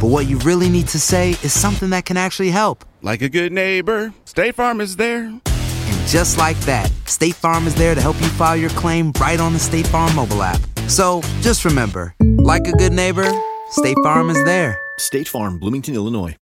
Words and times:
but 0.00 0.08
what 0.08 0.26
you 0.26 0.38
really 0.38 0.68
need 0.68 0.88
to 0.88 0.98
say 0.98 1.30
is 1.42 1.52
something 1.52 1.90
that 1.90 2.04
can 2.04 2.16
actually 2.16 2.50
help. 2.50 2.84
Like 3.02 3.22
a 3.22 3.28
good 3.28 3.52
neighbor, 3.52 4.12
State 4.24 4.54
Farm 4.54 4.80
is 4.80 4.96
there. 4.96 5.24
And 5.24 6.06
just 6.06 6.38
like 6.38 6.58
that, 6.60 6.90
State 7.06 7.34
Farm 7.34 7.66
is 7.66 7.74
there 7.74 7.94
to 7.94 8.00
help 8.00 8.20
you 8.20 8.28
file 8.28 8.56
your 8.56 8.70
claim 8.70 9.12
right 9.20 9.40
on 9.40 9.52
the 9.52 9.58
State 9.58 9.86
Farm 9.86 10.14
mobile 10.14 10.42
app. 10.42 10.60
So 10.88 11.20
just 11.40 11.64
remember, 11.64 12.14
like 12.38 12.66
a 12.68 12.72
good 12.72 12.92
neighbor, 12.92 13.30
State 13.70 13.96
Farm 14.02 14.30
is 14.30 14.42
there. 14.44 14.78
State 14.98 15.28
Farm, 15.28 15.58
Bloomington, 15.58 15.94
Illinois. 15.94 16.36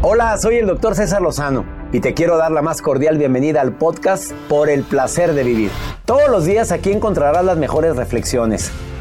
Hola, 0.00 0.38
soy 0.38 0.58
el 0.58 0.66
doctor 0.68 0.94
César 0.94 1.20
Lozano 1.20 1.66
y 1.92 1.98
te 1.98 2.14
quiero 2.14 2.36
dar 2.36 2.52
la 2.52 2.62
más 2.62 2.80
cordial 2.80 3.18
bienvenida 3.18 3.60
al 3.60 3.76
podcast 3.76 4.30
Por 4.48 4.70
el 4.70 4.84
placer 4.84 5.34
de 5.34 5.42
vivir. 5.42 5.72
Todos 6.04 6.30
los 6.30 6.44
días 6.44 6.70
aquí 6.70 6.92
encontrarás 6.92 7.44
las 7.44 7.58
mejores 7.58 7.96
reflexiones, 7.96 8.70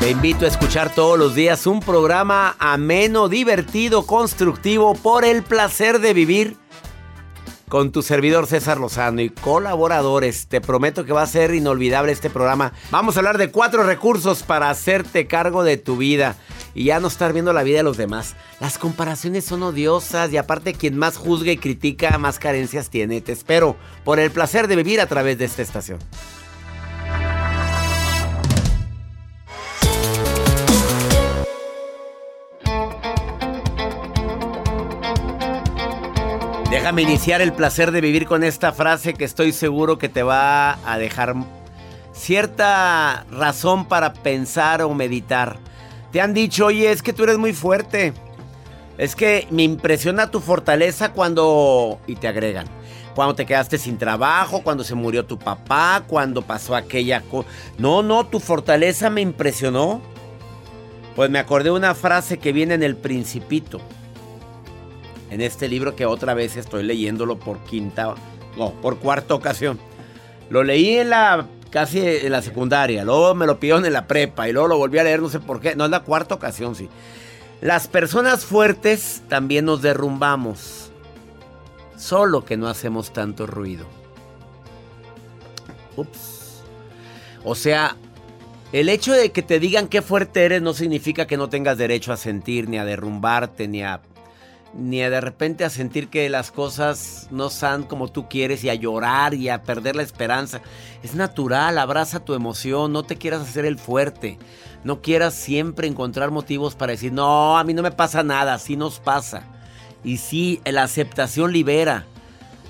Te 0.00 0.10
invito 0.10 0.44
a 0.44 0.48
escuchar 0.48 0.94
todos 0.94 1.18
los 1.18 1.34
días 1.34 1.66
un 1.66 1.80
programa 1.80 2.54
ameno, 2.60 3.28
divertido, 3.28 4.06
constructivo 4.06 4.94
por 4.94 5.24
el 5.24 5.42
placer 5.42 5.98
de 5.98 6.14
vivir 6.14 6.56
con 7.68 7.90
tu 7.90 8.02
servidor 8.02 8.46
César 8.46 8.78
Lozano 8.78 9.20
y 9.22 9.30
colaboradores. 9.30 10.46
Te 10.46 10.60
prometo 10.60 11.04
que 11.04 11.12
va 11.12 11.22
a 11.22 11.26
ser 11.26 11.52
inolvidable 11.52 12.12
este 12.12 12.30
programa. 12.30 12.72
Vamos 12.92 13.16
a 13.16 13.20
hablar 13.20 13.38
de 13.38 13.50
cuatro 13.50 13.82
recursos 13.82 14.44
para 14.44 14.70
hacerte 14.70 15.26
cargo 15.26 15.64
de 15.64 15.78
tu 15.78 15.96
vida 15.96 16.36
y 16.74 16.84
ya 16.84 17.00
no 17.00 17.08
estar 17.08 17.32
viendo 17.32 17.52
la 17.52 17.64
vida 17.64 17.78
de 17.78 17.82
los 17.82 17.96
demás. 17.96 18.36
Las 18.60 18.78
comparaciones 18.78 19.46
son 19.46 19.64
odiosas 19.64 20.32
y 20.32 20.36
aparte 20.36 20.74
quien 20.74 20.96
más 20.96 21.16
juzga 21.16 21.50
y 21.50 21.58
critica 21.58 22.16
más 22.18 22.38
carencias 22.38 22.88
tiene. 22.88 23.20
Te 23.20 23.32
espero 23.32 23.76
por 24.04 24.20
el 24.20 24.30
placer 24.30 24.68
de 24.68 24.76
vivir 24.76 25.00
a 25.00 25.06
través 25.06 25.38
de 25.38 25.46
esta 25.46 25.62
estación. 25.62 25.98
Déjame 36.78 37.02
iniciar 37.02 37.40
el 37.40 37.52
placer 37.52 37.90
de 37.90 38.00
vivir 38.00 38.24
con 38.24 38.44
esta 38.44 38.72
frase 38.72 39.14
que 39.14 39.24
estoy 39.24 39.50
seguro 39.50 39.98
que 39.98 40.08
te 40.08 40.22
va 40.22 40.78
a 40.88 40.96
dejar 40.96 41.34
cierta 42.12 43.26
razón 43.32 43.88
para 43.88 44.12
pensar 44.12 44.82
o 44.82 44.94
meditar. 44.94 45.58
Te 46.12 46.20
han 46.20 46.34
dicho, 46.34 46.66
oye, 46.66 46.92
es 46.92 47.02
que 47.02 47.12
tú 47.12 47.24
eres 47.24 47.36
muy 47.36 47.52
fuerte. 47.52 48.12
Es 48.96 49.16
que 49.16 49.48
me 49.50 49.64
impresiona 49.64 50.30
tu 50.30 50.38
fortaleza 50.38 51.12
cuando... 51.12 51.98
Y 52.06 52.14
te 52.14 52.28
agregan. 52.28 52.68
Cuando 53.16 53.34
te 53.34 53.44
quedaste 53.44 53.76
sin 53.76 53.98
trabajo, 53.98 54.62
cuando 54.62 54.84
se 54.84 54.94
murió 54.94 55.26
tu 55.26 55.36
papá, 55.36 56.04
cuando 56.06 56.42
pasó 56.42 56.76
aquella 56.76 57.22
cosa. 57.22 57.48
No, 57.76 58.04
no, 58.04 58.24
tu 58.24 58.38
fortaleza 58.38 59.10
me 59.10 59.20
impresionó. 59.20 60.00
Pues 61.16 61.28
me 61.28 61.40
acordé 61.40 61.72
una 61.72 61.96
frase 61.96 62.38
que 62.38 62.52
viene 62.52 62.74
en 62.74 62.84
el 62.84 62.96
Principito 62.96 63.80
en 65.30 65.40
este 65.40 65.68
libro 65.68 65.96
que 65.96 66.06
otra 66.06 66.34
vez 66.34 66.56
estoy 66.56 66.82
leyéndolo 66.82 67.38
por 67.38 67.58
quinta, 67.64 68.14
no, 68.56 68.72
por 68.72 68.98
cuarta 68.98 69.34
ocasión. 69.34 69.78
Lo 70.50 70.64
leí 70.64 70.96
en 70.98 71.10
la 71.10 71.46
casi 71.70 72.00
en 72.00 72.32
la 72.32 72.42
secundaria, 72.42 73.04
luego 73.04 73.34
me 73.34 73.46
lo 73.46 73.60
pidieron 73.60 73.84
en 73.84 73.92
la 73.92 74.06
prepa 74.06 74.48
y 74.48 74.52
luego 74.52 74.68
lo 74.68 74.78
volví 74.78 74.98
a 74.98 75.04
leer, 75.04 75.20
no 75.20 75.28
sé 75.28 75.38
por 75.40 75.60
qué, 75.60 75.76
no 75.76 75.84
es 75.84 75.90
la 75.90 76.00
cuarta 76.00 76.34
ocasión, 76.34 76.74
sí. 76.74 76.88
Las 77.60 77.88
personas 77.88 78.44
fuertes 78.44 79.22
también 79.28 79.64
nos 79.64 79.82
derrumbamos, 79.82 80.90
solo 81.96 82.44
que 82.44 82.56
no 82.56 82.68
hacemos 82.68 83.12
tanto 83.12 83.46
ruido. 83.46 83.86
Ups. 85.96 86.62
O 87.44 87.54
sea, 87.54 87.96
el 88.72 88.88
hecho 88.88 89.12
de 89.12 89.32
que 89.32 89.42
te 89.42 89.58
digan 89.58 89.88
qué 89.88 90.02
fuerte 90.02 90.44
eres 90.44 90.62
no 90.62 90.74
significa 90.74 91.26
que 91.26 91.36
no 91.36 91.48
tengas 91.48 91.78
derecho 91.78 92.12
a 92.12 92.16
sentir, 92.16 92.68
ni 92.68 92.78
a 92.78 92.84
derrumbarte, 92.84 93.66
ni 93.66 93.82
a 93.82 94.00
ni 94.74 94.98
de 94.98 95.20
repente 95.20 95.64
a 95.64 95.70
sentir 95.70 96.08
que 96.08 96.28
las 96.28 96.50
cosas 96.50 97.28
no 97.30 97.50
son 97.50 97.84
como 97.84 98.08
tú 98.08 98.28
quieres 98.28 98.62
y 98.64 98.70
a 98.70 98.74
llorar 98.74 99.34
y 99.34 99.48
a 99.48 99.62
perder 99.62 99.96
la 99.96 100.02
esperanza. 100.02 100.60
Es 101.02 101.14
natural, 101.14 101.78
abraza 101.78 102.20
tu 102.20 102.34
emoción, 102.34 102.92
no 102.92 103.02
te 103.02 103.16
quieras 103.16 103.42
hacer 103.42 103.64
el 103.64 103.78
fuerte. 103.78 104.38
No 104.84 105.00
quieras 105.00 105.34
siempre 105.34 105.88
encontrar 105.88 106.30
motivos 106.30 106.74
para 106.74 106.92
decir, 106.92 107.12
no, 107.12 107.58
a 107.58 107.64
mí 107.64 107.74
no 107.74 107.82
me 107.82 107.90
pasa 107.90 108.22
nada, 108.22 108.54
así 108.54 108.76
nos 108.76 109.00
pasa. 109.00 109.42
Y 110.04 110.18
sí, 110.18 110.60
la 110.64 110.84
aceptación 110.84 111.52
libera. 111.52 112.06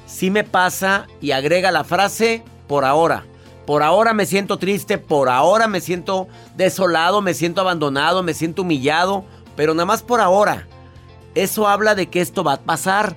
Sí 0.07 0.31
me 0.31 0.45
pasa 0.45 1.07
y 1.21 1.33
agrega 1.33 1.71
la 1.71 1.85
frase 1.85 2.43
por 2.67 2.85
ahora. 2.85 3.25
Por 3.67 3.83
ahora 3.83 4.15
me 4.15 4.25
siento 4.25 4.57
triste, 4.57 4.97
por 4.97 5.29
ahora 5.29 5.69
me 5.69 5.83
siento 5.83 6.27
desolado, 6.57 7.21
me 7.21 7.35
siento 7.35 7.61
abandonado, 7.61 8.23
me 8.23 8.33
siento 8.33 8.63
humillado, 8.63 9.27
pero 9.57 9.75
nada 9.75 9.85
más 9.85 10.03
por 10.03 10.23
ahora. 10.23 10.67
Eso 11.35 11.69
habla 11.69 11.95
de 11.95 12.09
que 12.09 12.21
esto 12.21 12.45
va 12.45 12.55
a 12.55 12.61
pasar. 12.61 13.17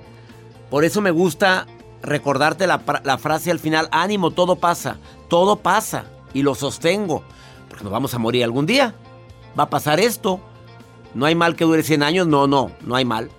Por 0.70 0.84
eso 0.84 1.00
me 1.00 1.10
gusta 1.10 1.66
recordarte 2.02 2.66
la, 2.66 2.78
frase 3.18 3.50
al 3.50 3.58
final, 3.58 3.88
ánimo, 3.92 4.30
todo 4.30 4.56
pasa, 4.56 4.96
todo 5.28 5.56
pasa. 5.56 6.04
Y 6.34 6.42
lo 6.42 6.54
sostengo, 6.54 7.22
porque 7.68 7.84
nos 7.84 7.92
vamos 7.92 8.14
a 8.14 8.18
morir 8.18 8.44
algún 8.44 8.66
día. 8.66 8.94
Va 9.58 9.64
a 9.64 9.70
pasar 9.70 10.00
esto. 10.00 10.40
No 11.14 11.26
hay 11.26 11.34
mal 11.34 11.56
que 11.56 11.64
dure 11.64 11.82
100 11.82 12.02
años, 12.02 12.26
no, 12.26 12.46
no, 12.46 12.72
no 12.80 12.96
hay 12.96 13.04
mal 13.04 13.30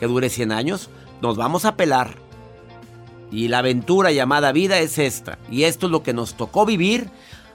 que 0.00 0.06
dure 0.06 0.28
100 0.28 0.52
años. 0.52 0.90
Nos 1.22 1.36
vamos 1.36 1.64
a 1.64 1.76
pelar. 1.76 2.16
Y 3.30 3.48
la 3.48 3.58
aventura 3.58 4.12
llamada 4.12 4.52
vida 4.52 4.78
es 4.78 4.98
esta. 4.98 5.38
Y 5.50 5.64
esto 5.64 5.86
es 5.86 5.92
lo 5.92 6.02
que 6.02 6.12
nos 6.12 6.34
tocó 6.34 6.66
vivir. 6.66 7.08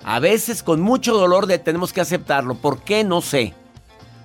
A 0.04 0.20
veces 0.20 0.64
con 0.64 0.82
mucho 0.82 1.14
dolor 1.14 1.46
de, 1.46 1.60
tenemos 1.60 1.94
que 1.94 2.02
aceptarlo. 2.02 2.56
¿Por 2.56 2.82
qué? 2.82 3.04
No 3.04 3.22
sé. 3.22 3.54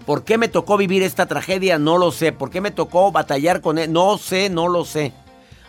¿Por 0.07 0.25
qué 0.25 0.37
me 0.37 0.49
tocó 0.49 0.77
vivir 0.77 1.03
esta 1.03 1.27
tragedia? 1.27 1.79
No 1.79 1.97
lo 1.97 2.13
sé. 2.13 2.33
¿Por 2.33 2.51
qué 2.51 2.61
me 2.61 2.71
tocó 2.71 3.11
batallar 3.11 3.61
con 3.61 3.79
él? 3.79 3.93
No 3.93 4.19
sé, 4.19 4.51
no 4.51 4.69
lo 4.69 4.85
sé. 4.85 5.13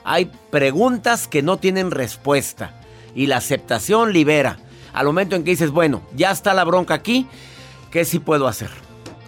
Hay 0.04 0.30
preguntas 0.50 1.28
que 1.28 1.42
no 1.42 1.58
tienen 1.58 1.92
respuesta. 1.92 2.80
Y 3.16 3.28
la 3.28 3.38
aceptación 3.38 4.12
libera. 4.12 4.60
Al 4.94 5.06
momento 5.06 5.36
en 5.36 5.44
que 5.44 5.52
dices, 5.52 5.72
bueno, 5.72 6.02
ya 6.16 6.32
está 6.32 6.54
la 6.54 6.64
bronca 6.64 6.94
aquí, 6.94 7.28
¿qué 7.92 8.06
sí 8.06 8.20
puedo 8.20 8.48
hacer? 8.48 8.70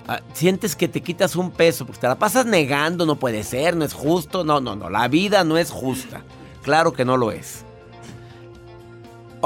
Ah, 0.08 0.22
Sientes 0.34 0.76
que 0.76 0.88
te 0.88 1.02
quitas 1.02 1.36
un 1.36 1.52
peso, 1.52 1.86
porque 1.86 2.02
te 2.02 2.08
la 2.08 2.18
pasas 2.20 2.46
negando, 2.46 3.06
no 3.06 3.16
puede 3.18 3.44
ser, 3.44 3.76
no 3.76 3.86
es 3.86 3.94
justo. 3.94 4.44
No, 4.44 4.60
no, 4.60 4.76
no, 4.76 4.90
la 4.90 5.08
vida 5.08 5.44
no 5.44 5.58
es 5.58 5.72
justa. 5.72 6.22
Claro 6.64 6.92
que 6.94 7.06
no 7.06 7.16
lo 7.18 7.32
es. 7.32 7.64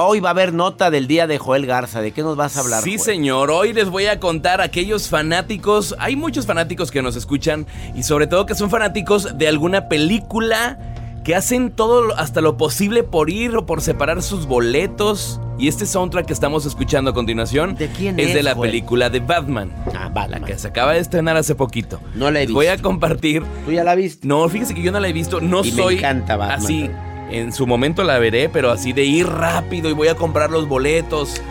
Hoy 0.03 0.19
va 0.19 0.29
a 0.29 0.31
haber 0.31 0.53
nota 0.53 0.89
del 0.91 1.07
día 1.07 1.27
de 1.27 1.37
Joel 1.37 1.65
Garza. 1.65 2.01
¿De 2.01 2.11
qué 2.11 2.21
nos 2.21 2.35
vas 2.35 2.57
a 2.57 2.61
hablar? 2.61 2.83
Sí, 2.83 2.91
Joel? 2.97 2.99
señor. 3.01 3.51
Hoy 3.51 3.73
les 3.73 3.89
voy 3.89 4.05
a 4.07 4.19
contar 4.19 4.61
a 4.61 4.65
aquellos 4.65 5.09
fanáticos. 5.09 5.95
Hay 5.99 6.15
muchos 6.15 6.45
fanáticos 6.45 6.91
que 6.91 7.01
nos 7.01 7.15
escuchan 7.15 7.65
y 7.95 8.03
sobre 8.03 8.27
todo 8.27 8.45
que 8.45 8.55
son 8.55 8.69
fanáticos 8.69 9.37
de 9.37 9.47
alguna 9.47 9.87
película 9.89 10.77
que 11.23 11.35
hacen 11.35 11.69
todo 11.69 12.15
hasta 12.17 12.41
lo 12.41 12.57
posible 12.57 13.03
por 13.03 13.29
ir 13.29 13.55
o 13.55 13.65
por 13.67 13.81
separar 13.81 14.23
sus 14.23 14.47
boletos. 14.47 15.39
Y 15.59 15.67
este 15.67 15.85
soundtrack 15.85 16.25
que 16.25 16.33
estamos 16.33 16.65
escuchando 16.65 17.11
a 17.11 17.13
continuación 17.13 17.75
¿De 17.75 17.87
quién 17.89 18.19
es 18.19 18.29
es, 18.29 18.33
de 18.33 18.41
la 18.41 18.55
Joel? 18.55 18.71
película 18.71 19.11
de 19.11 19.19
Batman. 19.19 19.71
Ah, 19.87 19.91
La 19.93 20.09
Batman. 20.09 20.45
que 20.45 20.57
se 20.57 20.67
acaba 20.69 20.93
de 20.93 20.99
estrenar 20.99 21.37
hace 21.37 21.53
poquito. 21.53 21.99
No 22.15 22.31
la 22.31 22.39
he 22.41 22.45
Les 22.45 22.53
Voy 22.53 22.65
a 22.65 22.71
visto. 22.71 22.87
compartir. 22.87 23.43
¿Tú 23.65 23.71
ya 23.71 23.83
la 23.83 23.93
viste? 23.93 24.27
No, 24.27 24.49
fíjese 24.49 24.73
que 24.73 24.81
yo 24.81 24.91
no 24.91 24.99
la 24.99 25.07
he 25.09 25.13
visto. 25.13 25.39
No 25.39 25.63
Y 25.63 25.71
me 25.71 25.77
soy 25.83 25.97
encanta 25.97 26.35
Batman. 26.37 26.59
así. 26.63 26.89
En 27.31 27.53
su 27.53 27.65
momento 27.65 28.03
la 28.03 28.19
veré, 28.19 28.49
pero 28.49 28.71
así 28.71 28.91
de 28.91 29.05
ir 29.05 29.25
rápido 29.25 29.89
y 29.89 29.93
voy 29.93 30.09
a 30.09 30.15
comprar 30.15 30.51
los 30.51 30.67
boletos 30.67 31.41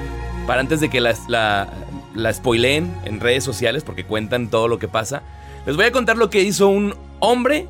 para 0.47 0.61
antes 0.61 0.81
de 0.81 0.91
que 0.91 1.01
la, 1.01 1.15
la, 1.27 1.73
la 2.15 2.33
spoileen 2.33 2.95
en 3.05 3.19
redes 3.19 3.45
sociales 3.45 3.83
porque 3.83 4.05
cuentan 4.05 4.49
todo 4.51 4.69
lo 4.69 4.79
que 4.79 4.89
pasa. 4.89 5.23
Les 5.65 5.77
voy 5.77 5.87
a 5.87 5.93
contar 5.93 6.19
lo 6.19 6.29
que 6.29 6.43
hizo 6.43 6.69
un 6.69 6.95
hombre 7.19 7.67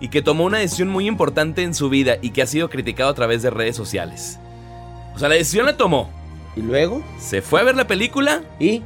y 0.00 0.08
que 0.08 0.22
tomó 0.22 0.44
una 0.44 0.58
decisión 0.58 0.88
muy 0.88 1.06
importante 1.06 1.62
en 1.62 1.74
su 1.74 1.90
vida 1.90 2.16
y 2.22 2.30
que 2.30 2.40
ha 2.40 2.46
sido 2.46 2.70
criticado 2.70 3.10
a 3.10 3.14
través 3.14 3.42
de 3.42 3.50
redes 3.50 3.76
sociales. 3.76 4.38
O 5.14 5.18
sea, 5.18 5.28
la 5.28 5.34
decisión 5.34 5.66
la 5.66 5.76
tomó. 5.76 6.10
¿Y 6.56 6.62
luego? 6.62 7.04
Se 7.18 7.42
fue 7.42 7.60
a 7.60 7.64
ver 7.64 7.76
la 7.76 7.86
película, 7.86 8.42
¿Y? 8.58 8.82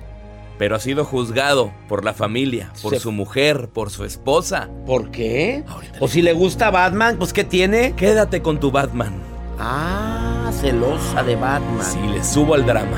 Pero 0.59 0.77
ha 0.77 0.81
sido 0.81 1.05
juzgado 1.05 1.73
por 1.89 2.05
la 2.05 2.13
familia, 2.15 2.73
por 2.83 2.95
Se- 2.95 3.01
su 3.01 3.13
mujer, 3.13 3.69
por 3.73 3.91
su 3.91 4.05
esposa. 4.05 4.69
¿Por 4.87 5.11
qué? 5.11 5.65
Ahorita 5.69 5.99
O 6.01 6.09
si 6.09 6.21
le 6.23 6.33
gusta 6.33 6.71
Batman, 6.71 7.17
pues 7.19 7.33
¿qué 7.33 7.45
tiene? 7.45 7.95
Quédate 7.95 8.43
con 8.43 8.59
tu 8.61 8.71
Batman. 8.71 9.15
Ah, 9.59 10.51
celosa 10.53 11.23
de 11.23 11.37
Batman. 11.37 11.85
Si 11.85 11.99
le 12.01 12.23
subo 12.25 12.55
al 12.55 12.67
drama. 12.67 12.97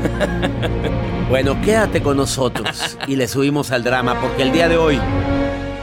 Bueno, 1.28 1.60
quédate 1.62 2.02
con 2.02 2.16
nosotros 2.16 2.98
y 3.06 3.14
le 3.14 3.28
subimos 3.28 3.70
al 3.70 3.84
drama 3.84 4.20
porque 4.20 4.42
el 4.42 4.50
día 4.50 4.68
de 4.68 4.76
hoy 4.76 4.98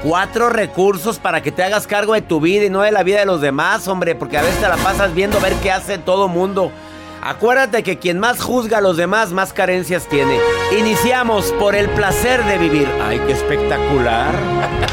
cuatro 0.04 0.50
recursos 0.50 1.20
para 1.20 1.42
que 1.42 1.54
te 1.54 1.64
hagas 1.64 1.88
cargo 1.88 2.14
de 2.16 2.22
tu 2.22 2.42
vida 2.42 2.66
y 2.66 2.70
no 2.70 2.82
de 2.82 2.92
la 2.92 3.02
vida 3.04 3.20
de 3.22 3.26
los 3.26 3.40
demás, 3.40 3.88
hombre, 3.88 4.14
porque 4.14 4.38
a 4.38 4.42
veces 4.42 4.60
te 4.60 4.68
la 4.68 4.76
pasas 4.76 5.14
viendo 5.16 5.40
ver 5.40 5.54
qué 5.64 5.72
hace 5.72 6.00
todo 6.00 6.28
mundo. 6.28 6.70
Acuérdate 7.22 7.84
que 7.84 7.98
quien 7.98 8.20
más 8.20 8.42
juzga 8.42 8.78
a 8.78 8.82
los 8.82 8.98
demás, 8.98 9.32
más 9.32 9.54
carencias 9.54 10.08
tiene. 10.08 10.40
Iniciamos 10.78 11.52
por 11.60 11.76
el 11.76 11.90
placer 11.90 12.44
de 12.46 12.58
vivir. 12.58 12.88
¡Ay, 13.04 13.20
qué 13.26 13.34
espectacular! 13.34 14.34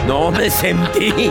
No 0.07 0.31
me 0.31 0.51
sentí. 0.51 1.31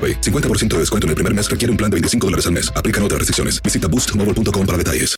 AroPay. 0.00 0.20
50% 0.22 0.68
de 0.68 0.78
descuento 0.78 1.06
en 1.06 1.10
el 1.10 1.16
primer 1.16 1.34
mes 1.34 1.50
requiere 1.50 1.70
un 1.70 1.76
plan 1.76 1.90
de 1.90 1.96
25 1.96 2.26
dólares 2.26 2.46
al 2.46 2.52
mes. 2.52 2.72
Aplican 2.74 3.04
otras 3.04 3.18
restricciones. 3.18 3.62
Visita 3.62 3.86
boostmobile.com 3.86 4.66
para 4.66 4.78
detalles. 4.78 5.16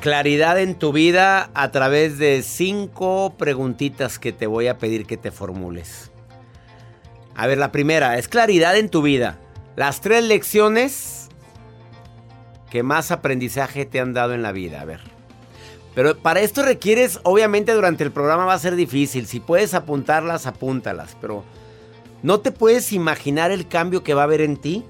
Claridad 0.00 0.58
en 0.58 0.76
tu 0.76 0.92
vida 0.92 1.50
a 1.52 1.70
través 1.72 2.16
de 2.16 2.42
cinco 2.42 3.34
preguntitas 3.36 4.18
que 4.18 4.32
te 4.32 4.46
voy 4.46 4.66
a 4.66 4.78
pedir 4.78 5.04
que 5.04 5.18
te 5.18 5.30
formules. 5.30 6.10
A 7.34 7.46
ver, 7.46 7.58
la 7.58 7.72
primera 7.72 8.18
es 8.18 8.28
claridad 8.28 8.76
en 8.76 8.88
tu 8.88 9.02
vida. 9.02 9.38
Las 9.76 10.00
tres 10.00 10.24
lecciones 10.24 11.28
que 12.70 12.82
más 12.82 13.10
aprendizaje 13.10 13.86
te 13.86 14.00
han 14.00 14.12
dado 14.12 14.34
en 14.34 14.42
la 14.42 14.52
vida. 14.52 14.80
A 14.80 14.84
ver. 14.84 15.00
Pero 15.94 16.16
para 16.16 16.40
esto 16.40 16.62
requieres, 16.62 17.20
obviamente 17.24 17.72
durante 17.72 18.04
el 18.04 18.12
programa 18.12 18.44
va 18.44 18.54
a 18.54 18.58
ser 18.58 18.76
difícil. 18.76 19.26
Si 19.26 19.40
puedes 19.40 19.74
apuntarlas, 19.74 20.46
apúntalas. 20.46 21.16
Pero 21.20 21.44
no 22.22 22.40
te 22.40 22.52
puedes 22.52 22.92
imaginar 22.92 23.50
el 23.50 23.66
cambio 23.66 24.02
que 24.02 24.14
va 24.14 24.22
a 24.22 24.24
haber 24.24 24.40
en 24.40 24.56
ti 24.56 24.84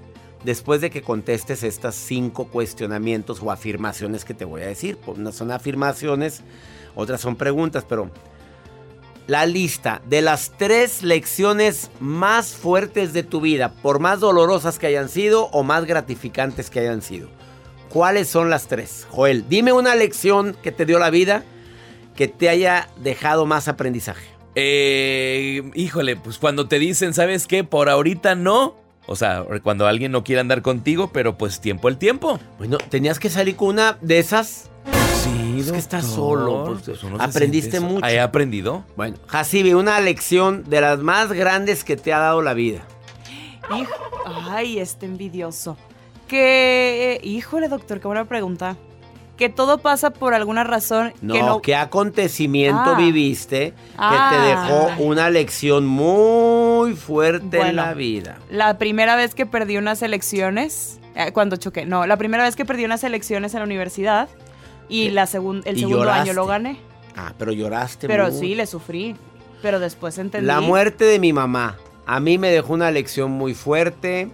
después 0.45 0.81
de 0.81 0.91
que 0.91 1.03
contestes 1.03 1.63
estas 1.63 1.95
cinco 1.95 2.49
cuestionamientos 2.49 3.43
o 3.43 3.51
afirmaciones 3.51 4.25
que 4.25 4.35
te 4.35 4.45
voy 4.45 4.63
a 4.63 4.67
decir. 4.67 4.97
Pues, 4.99 5.19
Unas 5.19 5.35
son 5.35 5.51
afirmaciones, 5.51 6.43
otras 6.95 7.21
son 7.21 7.37
preguntas, 7.37 7.85
pero 7.89 8.11
la 9.31 9.47
lista 9.47 10.03
de 10.07 10.23
las 10.23 10.51
tres 10.59 11.05
lecciones 11.05 11.93
más 12.01 12.57
fuertes 12.57 13.13
de 13.13 13.23
tu 13.23 13.41
vida, 13.41 13.73
por 13.81 14.01
más 14.01 14.19
dolorosas 14.19 14.77
que 14.77 14.89
hayan 14.89 15.09
sido 15.09 15.45
o 15.53 15.63
más 15.63 15.85
gratificantes 15.85 16.69
que 16.69 16.81
hayan 16.81 17.01
sido. 17.01 17.29
¿Cuáles 17.91 18.27
son 18.27 18.51
las 18.51 18.67
tres? 18.67 19.07
Joel, 19.09 19.45
dime 19.49 19.73
una 19.73 19.95
lección 19.95 20.57
que 20.65 20.73
te 20.73 20.85
dio 20.85 20.99
la 20.99 21.11
vida 21.11 21.45
que 22.17 22.27
te 22.27 22.49
haya 22.49 22.89
dejado 23.01 23.47
más 23.47 23.69
aprendizaje. 23.69 24.27
Eh, 24.57 25.63
híjole, 25.75 26.17
pues 26.17 26.39
cuando 26.39 26.67
te 26.67 26.81
dicen, 26.81 27.15
¿sabes 27.15 27.47
qué? 27.47 27.63
Por 27.63 27.89
ahorita 27.89 28.35
no. 28.35 28.75
O 29.07 29.15
sea, 29.15 29.45
cuando 29.63 29.87
alguien 29.87 30.11
no 30.11 30.25
quiere 30.25 30.41
andar 30.41 30.61
contigo, 30.61 31.13
pero 31.13 31.39
pues 31.39 31.61
tiempo 31.61 31.89
el 31.89 31.99
tiempo. 31.99 32.41
Bueno, 32.59 32.79
tenías 32.79 33.21
que 33.21 33.31
salir 33.31 33.55
con 33.55 33.69
una 33.69 33.97
de 34.01 34.19
esas. 34.19 34.71
Es 35.67 35.73
que 35.73 35.79
estás 35.79 36.07
solo, 36.07 36.65
pues, 36.67 36.83
Pues 36.83 36.99
se 37.01 37.07
aprendiste 37.23 37.71
siente 37.73 37.87
eso. 37.87 37.87
mucho. 37.87 38.07
He 38.07 38.21
aprendido. 38.21 38.85
Bueno, 38.97 39.17
Hasibi, 39.29 39.75
una 39.75 39.99
lección 40.01 40.65
de 40.69 40.81
las 40.81 40.99
más 41.01 41.33
grandes 41.33 41.85
que 41.85 41.97
te 41.97 42.13
ha 42.13 42.19
dado 42.19 42.43
la 42.43 42.55
vida. 42.55 42.83
Hijo- 43.77 43.93
Ay, 44.51 44.79
este 44.79 45.07
envidioso. 45.07 45.77
Que, 46.29 47.21
híjole, 47.25 47.69
doctor, 47.69 48.01
qué 48.01 48.07
buena 48.07 48.25
pregunta. 48.25 48.77
Que 49.37 49.49
todo 49.49 49.79
pasa 49.79 50.11
por 50.11 50.35
alguna 50.35 50.65
razón 50.65 51.13
No, 51.23 51.35
que 51.35 51.43
no. 51.43 51.63
¿qué 51.63 51.75
acontecimiento 51.75 52.83
Ah. 52.85 52.95
viviste 52.97 53.73
Ah. 53.97 54.29
que 54.31 54.37
te 54.37 54.43
dejó 54.43 55.03
una 55.03 55.31
lección 55.31 55.87
muy 55.87 56.95
fuerte 56.95 57.61
en 57.61 57.75
la 57.77 57.95
vida? 57.95 58.39
La 58.51 58.77
primera 58.79 59.17
vez 59.17 59.35
que 59.35 59.47
perdí 59.47 59.77
unas 59.79 60.03
elecciones, 60.03 61.01
eh, 61.15 61.33
cuando 61.33 61.57
choqué, 61.57 61.87
no, 61.87 62.07
la 62.07 62.17
primera 62.19 62.45
vez 62.45 62.55
que 62.55 62.65
perdí 62.67 62.85
unas 62.85 63.03
elecciones 63.03 63.55
en 63.55 63.61
la 63.61 63.67
universidad 63.67 64.29
y 64.91 65.11
la 65.11 65.27
segun- 65.27 65.63
el 65.65 65.77
y 65.77 65.81
segundo 65.81 66.01
lloraste. 66.01 66.21
año 66.23 66.33
lo 66.35 66.47
gané. 66.47 66.79
Ah, 67.17 67.33
pero 67.39 67.53
lloraste 67.53 68.07
Pero 68.07 68.27
mucho. 68.27 68.39
sí, 68.39 68.55
le 68.55 68.67
sufrí. 68.67 69.17
Pero 69.63 69.79
después 69.81 70.17
entendí. 70.19 70.47
La 70.47 70.61
muerte 70.61 71.05
de 71.05 71.19
mi 71.19 71.33
mamá 71.33 71.77
a 72.07 72.19
mí 72.21 72.39
me 72.39 72.51
dejó 72.51 72.73
una 72.73 72.91
lección 72.91 73.31
muy 73.31 73.55
fuerte. 73.55 74.31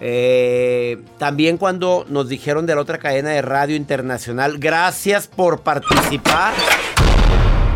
Eh, 0.00 1.00
también 1.18 1.58
cuando 1.58 2.04
nos 2.08 2.28
dijeron 2.28 2.66
de 2.66 2.74
la 2.74 2.80
otra 2.80 2.98
cadena 2.98 3.30
de 3.30 3.40
radio 3.42 3.76
internacional, 3.76 4.58
gracias 4.58 5.26
por 5.28 5.60
participar. 5.60 6.52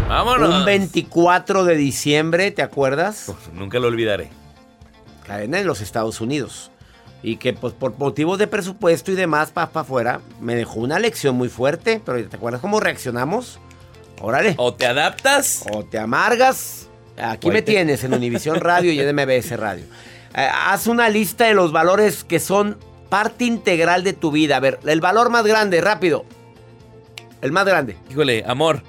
Vámonos. 0.09 0.55
Un 0.61 0.65
24 0.65 1.65
de 1.65 1.77
diciembre, 1.77 2.51
¿te 2.51 2.63
acuerdas? 2.63 3.29
Uf, 3.29 3.49
nunca 3.53 3.79
lo 3.79 3.89
olvidaré. 3.89 4.29
Cadena 5.27 5.59
en 5.61 5.67
los 5.67 5.81
Estados 5.81 6.21
Unidos. 6.21 6.71
Y 7.26 7.38
que 7.38 7.52
pues 7.54 7.75
por 7.75 7.99
motivos 7.99 8.38
de 8.38 8.47
presupuesto 8.47 9.11
y 9.11 9.16
demás, 9.16 9.50
para 9.50 9.68
afuera, 9.80 10.21
me 10.40 10.54
dejó 10.54 10.78
una 10.78 11.00
lección 11.00 11.35
muy 11.35 11.49
fuerte. 11.49 12.00
Pero 12.04 12.28
¿te 12.28 12.37
acuerdas 12.37 12.61
cómo 12.61 12.78
reaccionamos? 12.78 13.59
Órale. 14.21 14.54
O 14.59 14.75
te 14.75 14.87
adaptas. 14.87 15.64
O 15.73 15.85
te 15.85 15.99
amargas. 15.99 16.87
Aquí 17.21 17.50
me 17.50 17.62
tienes 17.62 18.04
en 18.04 18.14
Univisión 18.14 18.61
Radio 18.61 18.92
y 18.92 19.00
en 19.00 19.12
MBS 19.12 19.59
Radio. 19.59 19.87
Eh, 20.37 20.49
haz 20.66 20.87
una 20.87 21.09
lista 21.09 21.47
de 21.47 21.54
los 21.54 21.73
valores 21.73 22.23
que 22.23 22.38
son 22.38 22.78
parte 23.09 23.45
integral 23.45 24.04
de 24.04 24.12
tu 24.12 24.30
vida. 24.30 24.59
A 24.59 24.61
ver, 24.61 24.78
el 24.87 25.00
valor 25.00 25.28
más 25.28 25.45
grande, 25.45 25.80
rápido. 25.80 26.25
El 27.42 27.50
más 27.50 27.66
grande. 27.66 27.97
Híjole, 28.09 28.45
amor. 28.47 28.85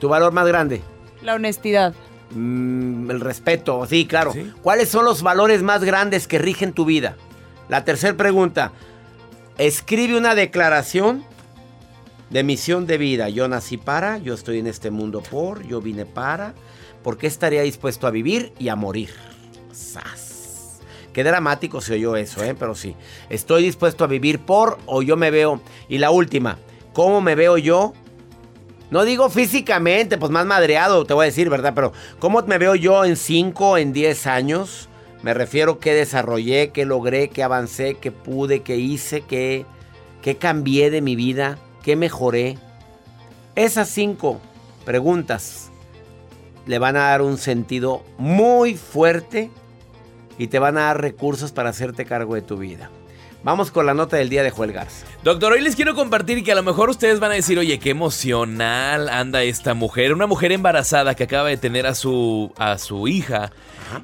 Tu 0.00 0.08
valor 0.08 0.32
más 0.32 0.46
grande. 0.46 0.80
La 1.20 1.34
honestidad. 1.34 1.92
Mm, 2.30 3.10
el 3.10 3.20
respeto, 3.20 3.84
sí, 3.84 4.06
claro. 4.06 4.32
¿Cuáles 4.62 4.88
son 4.88 5.04
los 5.04 5.22
valores 5.22 5.62
más 5.62 5.84
grandes 5.84 6.26
que 6.26 6.38
rigen 6.38 6.72
tu 6.72 6.86
vida? 6.86 7.18
La 7.70 7.84
tercera 7.84 8.16
pregunta. 8.16 8.72
Escribe 9.56 10.18
una 10.18 10.34
declaración 10.34 11.24
de 12.28 12.42
misión 12.42 12.84
de 12.84 12.98
vida. 12.98 13.28
Yo 13.28 13.46
nací 13.46 13.76
para, 13.76 14.18
yo 14.18 14.34
estoy 14.34 14.58
en 14.58 14.66
este 14.66 14.90
mundo 14.90 15.22
por, 15.22 15.64
yo 15.64 15.80
vine 15.80 16.04
para. 16.04 16.52
¿Por 17.04 17.16
qué 17.16 17.28
estaría 17.28 17.62
dispuesto 17.62 18.08
a 18.08 18.10
vivir 18.10 18.52
y 18.58 18.70
a 18.70 18.74
morir? 18.74 19.10
¡Sas! 19.70 20.80
Qué 21.12 21.22
dramático 21.22 21.80
se 21.80 21.94
oyó 21.94 22.16
eso, 22.16 22.42
¿eh? 22.42 22.56
Pero 22.58 22.74
sí. 22.74 22.96
Estoy 23.28 23.62
dispuesto 23.62 24.02
a 24.02 24.08
vivir 24.08 24.40
por 24.40 24.78
o 24.86 25.00
yo 25.02 25.16
me 25.16 25.30
veo. 25.30 25.60
Y 25.88 25.98
la 25.98 26.10
última, 26.10 26.58
¿cómo 26.92 27.20
me 27.20 27.36
veo 27.36 27.56
yo 27.56 27.92
no 28.90 29.04
digo 29.04 29.30
físicamente, 29.30 30.18
pues 30.18 30.32
más 30.32 30.44
madreado, 30.44 31.04
te 31.04 31.14
voy 31.14 31.22
a 31.22 31.26
decir, 31.26 31.48
¿verdad? 31.48 31.74
Pero 31.76 31.92
¿cómo 32.18 32.42
me 32.42 32.58
veo 32.58 32.74
yo 32.74 33.04
en 33.04 33.16
5, 33.16 33.78
en 33.78 33.92
10 33.92 34.26
años? 34.26 34.89
Me 35.22 35.34
refiero 35.34 35.78
qué 35.78 35.94
desarrollé, 35.94 36.70
qué 36.70 36.84
logré, 36.86 37.28
qué 37.28 37.42
avancé, 37.42 37.96
qué 38.00 38.10
pude, 38.10 38.62
qué 38.62 38.76
hice, 38.76 39.20
qué, 39.22 39.66
qué 40.22 40.36
cambié 40.36 40.90
de 40.90 41.02
mi 41.02 41.16
vida, 41.16 41.58
qué 41.82 41.96
mejoré. 41.96 42.56
Esas 43.54 43.88
cinco 43.88 44.40
preguntas 44.84 45.70
le 46.66 46.78
van 46.78 46.96
a 46.96 47.10
dar 47.10 47.22
un 47.22 47.36
sentido 47.36 48.02
muy 48.16 48.76
fuerte 48.76 49.50
y 50.38 50.46
te 50.46 50.58
van 50.58 50.78
a 50.78 50.82
dar 50.82 51.00
recursos 51.00 51.52
para 51.52 51.70
hacerte 51.70 52.06
cargo 52.06 52.34
de 52.34 52.42
tu 52.42 52.56
vida. 52.56 52.90
Vamos 53.42 53.70
con 53.70 53.86
la 53.86 53.94
nota 53.94 54.18
del 54.18 54.28
día 54.28 54.42
de 54.42 54.50
Joel 54.50 54.72
Garza. 54.72 55.06
Doctor, 55.24 55.52
hoy 55.52 55.62
les 55.62 55.74
quiero 55.74 55.94
compartir 55.94 56.44
que 56.44 56.52
a 56.52 56.54
lo 56.54 56.62
mejor 56.62 56.90
ustedes 56.90 57.20
van 57.20 57.32
a 57.32 57.34
decir, 57.34 57.58
oye, 57.58 57.78
qué 57.78 57.90
emocional 57.90 59.08
anda 59.08 59.42
esta 59.42 59.72
mujer, 59.72 60.12
una 60.12 60.26
mujer 60.26 60.52
embarazada 60.52 61.14
que 61.14 61.24
acaba 61.24 61.48
de 61.48 61.56
tener 61.56 61.86
a 61.86 61.94
su, 61.94 62.52
a 62.56 62.76
su 62.76 63.08
hija. 63.08 63.50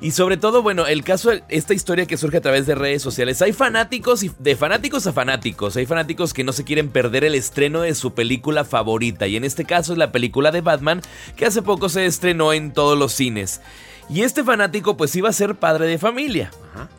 Y 0.00 0.10
sobre 0.12 0.36
todo, 0.36 0.62
bueno, 0.62 0.86
el 0.86 1.04
caso, 1.04 1.30
esta 1.48 1.74
historia 1.74 2.06
que 2.06 2.16
surge 2.16 2.38
a 2.38 2.40
través 2.40 2.66
de 2.66 2.74
redes 2.74 3.02
sociales, 3.02 3.40
hay 3.42 3.52
fanáticos 3.52 4.22
y 4.22 4.30
de 4.38 4.56
fanáticos 4.56 5.06
a 5.06 5.12
fanáticos, 5.12 5.76
hay 5.76 5.86
fanáticos 5.86 6.34
que 6.34 6.44
no 6.44 6.52
se 6.52 6.64
quieren 6.64 6.88
perder 6.88 7.24
el 7.24 7.34
estreno 7.34 7.82
de 7.82 7.94
su 7.94 8.14
película 8.14 8.64
favorita, 8.64 9.26
y 9.26 9.36
en 9.36 9.44
este 9.44 9.64
caso 9.64 9.92
es 9.92 9.98
la 9.98 10.12
película 10.12 10.50
de 10.50 10.60
Batman, 10.60 11.02
que 11.36 11.46
hace 11.46 11.62
poco 11.62 11.88
se 11.88 12.06
estrenó 12.06 12.52
en 12.52 12.72
todos 12.72 12.98
los 12.98 13.12
cines. 13.12 13.60
Y 14.08 14.22
este 14.22 14.44
fanático 14.44 14.96
pues 14.96 15.16
iba 15.16 15.28
a 15.28 15.32
ser 15.32 15.56
padre 15.56 15.86
de 15.86 15.98
familia. 15.98 16.50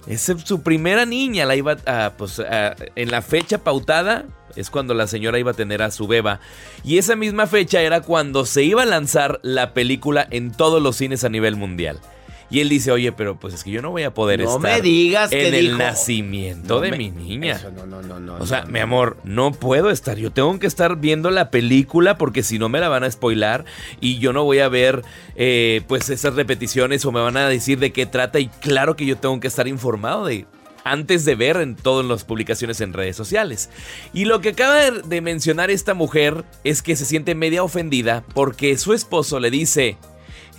Es 0.08 0.30
su 0.44 0.62
primera 0.62 1.06
niña, 1.06 1.46
la 1.46 1.56
iba 1.56 1.78
a, 1.86 2.12
pues 2.18 2.40
a- 2.40 2.76
en 2.96 3.12
la 3.12 3.22
fecha 3.22 3.60
pautada 3.60 4.26
es 4.58 4.70
cuando 4.70 4.94
la 4.94 5.08
señora 5.08 5.40
iba 5.40 5.52
a 5.52 5.54
tener 5.54 5.82
a 5.82 5.92
su 5.92 6.06
beba. 6.08 6.42
Y 6.84 6.98
esa 6.98 7.16
misma 7.16 7.48
fecha 7.48 7.82
era 7.82 8.02
cuando 8.02 8.46
se 8.46 8.64
iba 8.64 8.82
a 8.84 8.86
lanzar 8.86 9.40
la 9.42 9.74
película 9.74 10.28
en 10.32 10.52
todos 10.52 10.82
los 10.82 10.98
cines 10.98 11.24
a 11.24 11.30
nivel 11.30 11.56
mundial. 11.56 12.00
Y 12.50 12.62
él 12.62 12.70
dice, 12.70 12.92
oye, 12.92 13.12
pero 13.12 13.38
pues 13.38 13.54
es 13.54 13.64
que 13.64 13.72
yo 13.72 13.82
no 13.82 13.92
voy 13.92 14.04
a 14.04 14.14
poder 14.14 14.40
No 14.40 14.56
estar 14.56 14.62
me 14.62 14.82
digas 14.82 15.32
en 15.34 15.40
que 15.40 15.48
el 15.60 15.66
dijo. 15.66 15.78
nacimiento 15.80 16.76
No 16.76 16.80
de 16.82 16.92
me- 16.92 16.98
mi 16.98 17.12
niña. 17.12 17.54
Eso, 17.56 17.72
no, 17.72 17.86
no, 17.86 18.02
no, 18.02 18.20
no. 18.20 18.36
O 18.38 18.46
sea, 18.48 18.62
no, 18.64 18.72
mi 18.72 18.80
amor, 18.80 19.18
no 19.26 19.52
puedo 19.52 19.90
estar. 19.90 20.18
Yo 20.18 20.32
tengo 20.32 20.58
que 20.60 20.68
estar 20.68 20.96
viendo 20.98 21.30
la 21.30 21.52
película 21.52 22.18
porque 22.18 22.44
si 22.44 22.58
no 22.58 22.70
me 22.70 22.80
la 22.80 22.88
van 22.88 23.04
a 23.04 23.12
spoilar 23.12 23.66
y 24.00 24.20
yo 24.20 24.32
no 24.32 24.46
voy 24.46 24.60
a 24.60 24.70
ver 24.70 25.04
eh, 25.36 25.82
pues 25.88 26.10
esas 26.10 26.36
repeticiones 26.36 27.04
o 27.06 27.12
me 27.12 27.20
van 27.20 27.36
a 27.38 27.50
decir 27.50 27.80
de 27.80 27.92
qué 27.92 28.06
trata 28.06 28.40
y 28.40 28.48
claro 28.48 28.96
que 28.96 29.06
yo 29.06 29.18
tengo 29.18 29.40
que 29.42 29.48
estar 29.48 29.68
informado 29.68 30.26
de 30.26 30.46
antes 30.86 31.26
de 31.26 31.36
ver 31.36 31.58
en 31.58 31.76
todas 31.76 32.06
las 32.06 32.24
publicaciones 32.24 32.80
en 32.80 32.94
redes 32.94 33.18
sociales. 33.18 33.70
Y 34.14 34.24
lo 34.24 34.40
que 34.40 34.50
acaba 34.50 34.90
de 34.90 35.20
mencionar 35.22 35.70
esta 35.70 35.94
mujer 35.94 36.46
es 36.64 36.82
que 36.82 36.96
se 36.96 37.04
siente 37.04 37.36
media 37.36 37.62
ofendida 37.62 38.24
porque 38.34 38.78
su 38.78 38.94
esposo 38.94 39.42
le 39.42 39.52
dice, 39.52 39.98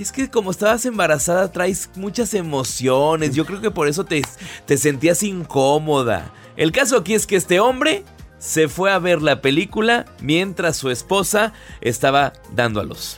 es 0.02 0.12
que 0.12 0.30
como 0.30 0.50
estabas 0.50 0.84
embarazada 0.86 1.50
traes 1.50 1.90
muchas 1.96 2.34
emociones. 2.34 3.34
Yo 3.34 3.44
creo 3.44 3.60
que 3.60 3.70
por 3.70 3.88
eso 3.88 4.04
te, 4.04 4.22
te 4.66 4.78
sentías 4.78 5.22
incómoda. 5.22 6.32
El 6.56 6.72
caso 6.72 6.98
aquí 6.98 7.14
es 7.14 7.26
que 7.26 7.36
este 7.36 7.60
hombre 7.60 8.04
se 8.38 8.68
fue 8.68 8.92
a 8.92 8.98
ver 8.98 9.22
la 9.22 9.40
película 9.40 10.06
mientras 10.20 10.76
su 10.76 10.90
esposa 10.90 11.52
estaba 11.80 12.32
dando 12.54 12.80
a 12.80 12.84
luz. 12.84 13.16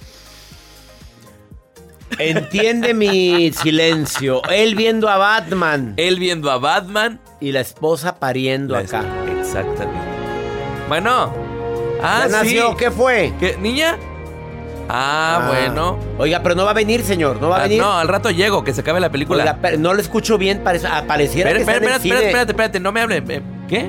Entiende 2.19 2.93
mi 2.95 3.53
silencio. 3.53 4.43
Él 4.51 4.75
viendo 4.75 5.09
a 5.09 5.17
Batman. 5.17 5.95
Él 5.97 6.19
viendo 6.19 6.51
a 6.51 6.59
Batman. 6.59 7.21
Y 7.41 7.53
la 7.53 7.61
esposa 7.61 8.17
pariendo 8.17 8.75
La 8.75 8.81
acá. 8.81 9.05
Exactamente. 9.39 10.01
Bueno. 10.89 11.33
Ah, 12.03 12.27
¿Ya 12.27 12.29
nació? 12.29 12.77
¿Qué 12.77 12.91
fue? 12.91 13.33
¿Qué, 13.39 13.57
¿Niña? 13.59 13.97
Ah, 14.93 15.47
bueno. 15.49 15.99
Oiga, 16.19 16.41
pero 16.43 16.55
no 16.57 16.65
va 16.65 16.73
a 16.73 16.75
venir, 16.75 17.03
señor. 17.03 17.41
No 17.41 17.49
va 17.49 17.57
a 17.57 17.61
Ah, 17.61 17.63
venir. 17.65 17.81
no, 17.81 17.93
al 17.93 18.09
rato 18.09 18.31
llego, 18.31 18.65
que 18.65 18.75
se 18.75 18.81
acabe 18.81 18.99
la 19.01 19.11
película. 19.11 19.43
Oiga, 19.45 19.59
pero 19.63 19.79
no 19.79 19.95
lo 19.95 20.01
escucho 20.01 20.37
bien. 20.37 20.63
Parece, 20.65 20.87
ah, 20.89 21.05
pareciera 21.07 21.51
Espera, 21.51 21.65
que 21.79 21.85
espera, 21.85 21.97
espera, 21.97 22.17
cine. 22.19 22.27
espérate, 22.29 22.53
espérate, 22.53 22.81
no 22.81 22.91
me 22.93 23.01
hable. 23.01 23.23
Eh, 23.29 23.43
¿Qué? 23.69 23.89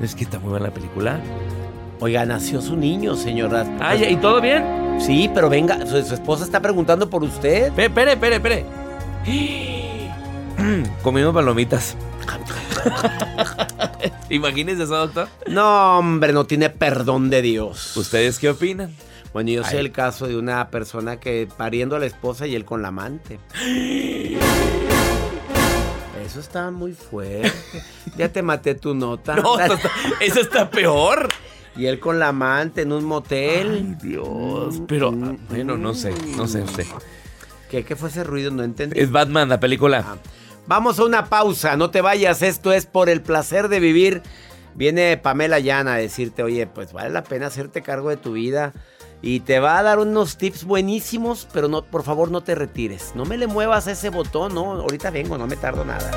Es 0.00 0.14
que 0.14 0.24
está 0.24 0.38
muy 0.38 0.50
buena 0.50 0.66
la 0.66 0.72
película. 0.74 1.18
Oiga, 2.00 2.24
nació 2.26 2.60
su 2.60 2.76
niño, 2.76 3.16
señora. 3.16 3.64
Ah, 3.80 3.96
¿y 3.96 4.16
todo 4.16 4.40
bien? 4.40 4.64
Sí, 5.00 5.28
pero 5.34 5.48
venga, 5.48 5.84
su, 5.86 6.00
su 6.04 6.14
esposa 6.14 6.44
está 6.44 6.60
preguntando 6.60 7.10
por 7.10 7.24
usted. 7.24 7.72
Espere, 7.76 8.12
espere, 8.12 8.36
espere. 8.36 8.64
Comiendo 11.02 11.32
palomitas. 11.32 11.96
Imagínese 14.30 14.84
eso, 14.84 14.96
doctor. 14.96 15.28
No, 15.48 15.98
hombre, 15.98 16.32
no 16.32 16.44
tiene 16.44 16.70
perdón 16.70 17.30
de 17.30 17.42
Dios. 17.42 17.96
¿Ustedes 17.96 18.38
qué 18.38 18.50
opinan? 18.50 18.92
Bueno, 19.34 19.50
yo 19.50 19.64
sé 19.64 19.76
Ay. 19.78 19.86
el 19.86 19.92
caso 19.92 20.28
de 20.28 20.36
una 20.38 20.68
persona 20.68 21.18
que 21.18 21.48
pariendo 21.56 21.96
a 21.96 21.98
la 21.98 22.06
esposa 22.06 22.46
y 22.46 22.54
él 22.54 22.64
con 22.64 22.80
la 22.80 22.88
amante. 22.88 23.40
Eso 26.24 26.40
está 26.40 26.70
muy 26.70 26.92
fuerte. 26.92 27.52
Ya 28.16 28.32
te 28.32 28.42
maté 28.42 28.76
tu 28.76 28.94
nota. 28.94 29.34
No, 29.42 29.58
eso 29.58 29.74
está, 29.74 29.90
eso 30.20 30.40
está 30.40 30.70
peor. 30.70 31.28
Y 31.76 31.86
él 31.86 31.98
con 31.98 32.20
la 32.20 32.28
amante 32.28 32.82
en 32.82 32.92
un 32.92 33.04
motel. 33.04 33.98
Dios, 33.98 34.80
pero 34.86 35.08
ah, 35.08 35.34
bueno, 35.48 35.76
no 35.76 35.94
sé, 35.94 36.14
no 36.36 36.46
sé 36.46 36.62
usted. 36.62 36.86
¿Qué, 37.68 37.84
qué 37.84 37.96
fue 37.96 38.10
ese 38.10 38.22
ruido? 38.22 38.52
No 38.52 38.62
entendí. 38.62 38.98
Es 39.00 39.10
Batman, 39.10 39.48
la 39.48 39.58
película. 39.58 40.04
Ah, 40.06 40.16
Vamos 40.66 40.98
a 40.98 41.04
una 41.04 41.26
pausa, 41.26 41.76
no 41.76 41.90
te 41.90 42.00
vayas, 42.00 42.40
esto 42.40 42.72
es 42.72 42.86
por 42.86 43.10
el 43.10 43.20
placer 43.20 43.68
de 43.68 43.80
vivir. 43.80 44.22
Viene 44.74 45.16
Pamela 45.18 45.58
Llana 45.58 45.94
a 45.94 45.98
decirte, 45.98 46.42
oye, 46.42 46.66
pues 46.66 46.92
vale 46.92 47.10
la 47.10 47.22
pena 47.22 47.48
hacerte 47.48 47.82
cargo 47.82 48.08
de 48.08 48.16
tu 48.16 48.32
vida. 48.32 48.72
Y 49.26 49.40
te 49.40 49.58
va 49.58 49.78
a 49.78 49.82
dar 49.82 50.00
unos 50.00 50.36
tips 50.36 50.64
buenísimos, 50.64 51.48
pero 51.50 51.66
no, 51.66 51.80
por 51.80 52.02
favor 52.02 52.30
no 52.30 52.42
te 52.42 52.54
retires. 52.54 53.12
No 53.14 53.24
me 53.24 53.38
le 53.38 53.46
muevas 53.46 53.86
ese 53.86 54.10
botón, 54.10 54.54
no, 54.54 54.72
ahorita 54.72 55.10
vengo, 55.10 55.38
no 55.38 55.46
me 55.46 55.56
tardo 55.56 55.82
nada. 55.82 56.10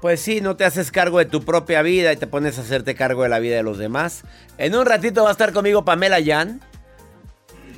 Pues 0.00 0.20
sí, 0.20 0.40
no 0.40 0.56
te 0.56 0.64
haces 0.64 0.92
cargo 0.92 1.18
de 1.18 1.24
tu 1.24 1.42
propia 1.44 1.82
vida 1.82 2.12
y 2.12 2.16
te 2.16 2.28
pones 2.28 2.56
a 2.58 2.60
hacerte 2.60 2.94
cargo 2.94 3.24
de 3.24 3.28
la 3.28 3.40
vida 3.40 3.56
de 3.56 3.64
los 3.64 3.78
demás. 3.78 4.22
En 4.56 4.76
un 4.76 4.86
ratito 4.86 5.24
va 5.24 5.30
a 5.30 5.32
estar 5.32 5.52
conmigo 5.52 5.84
Pamela 5.84 6.20
Yan, 6.20 6.60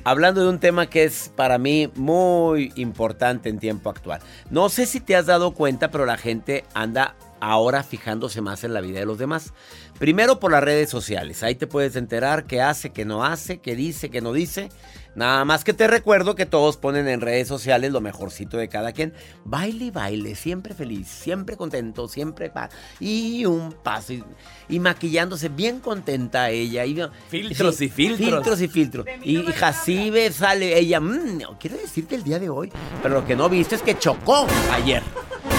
hablando 0.04 0.42
de 0.42 0.50
un 0.50 0.58
tema 0.58 0.88
que 0.88 1.04
es 1.04 1.32
para 1.34 1.56
mí 1.56 1.90
muy 1.94 2.72
importante 2.76 3.48
en 3.48 3.58
tiempo 3.58 3.88
actual. 3.88 4.20
No 4.50 4.68
sé 4.68 4.84
si 4.84 5.00
te 5.00 5.16
has 5.16 5.24
dado 5.24 5.52
cuenta, 5.52 5.90
pero 5.90 6.04
la 6.04 6.18
gente 6.18 6.64
anda 6.74 7.16
ahora 7.40 7.82
fijándose 7.82 8.42
más 8.42 8.64
en 8.64 8.74
la 8.74 8.82
vida 8.82 9.00
de 9.00 9.06
los 9.06 9.18
demás. 9.18 9.54
Primero 9.98 10.38
por 10.40 10.52
las 10.52 10.62
redes 10.62 10.90
sociales, 10.90 11.42
ahí 11.42 11.54
te 11.54 11.66
puedes 11.66 11.96
enterar 11.96 12.44
qué 12.44 12.60
hace, 12.60 12.90
qué 12.90 13.06
no 13.06 13.24
hace, 13.24 13.58
qué 13.58 13.74
dice, 13.74 14.10
qué 14.10 14.20
no 14.20 14.34
dice. 14.34 14.68
Nada 15.14 15.44
más 15.44 15.64
que 15.64 15.72
te 15.72 15.86
recuerdo 15.88 16.34
que 16.34 16.46
todos 16.46 16.76
ponen 16.76 17.08
en 17.08 17.20
redes 17.20 17.48
sociales 17.48 17.90
lo 17.92 18.00
mejorcito 18.00 18.56
de 18.56 18.68
cada 18.68 18.92
quien. 18.92 19.12
Baile 19.44 19.86
y 19.86 19.90
baile, 19.90 20.34
siempre 20.34 20.74
feliz, 20.74 21.08
siempre 21.08 21.56
contento, 21.56 22.06
siempre 22.08 22.48
pa 22.50 22.68
y 23.00 23.44
un 23.44 23.72
paso. 23.72 24.12
Y, 24.12 24.22
y 24.68 24.78
maquillándose 24.78 25.48
bien 25.48 25.80
contenta 25.80 26.50
ella. 26.50 26.84
Y, 26.86 27.00
Filtros 27.28 27.80
y 27.80 27.88
filtros. 27.88 28.28
Filtros 28.30 28.60
y 28.60 28.68
filtros. 28.68 29.06
Y, 29.24 29.38
y 29.38 29.44
Jacibe 29.52 30.30
sale 30.32 30.78
ella. 30.78 31.00
"Mm, 31.00 31.40
quiero 31.58 31.76
decirte 31.76 32.14
el 32.14 32.22
día 32.22 32.38
de 32.38 32.48
hoy. 32.48 32.72
Pero 33.02 33.14
lo 33.16 33.26
que 33.26 33.34
no 33.36 33.48
viste 33.48 33.74
es 33.74 33.82
que 33.82 33.98
chocó 33.98 34.46
ayer. 34.72 35.02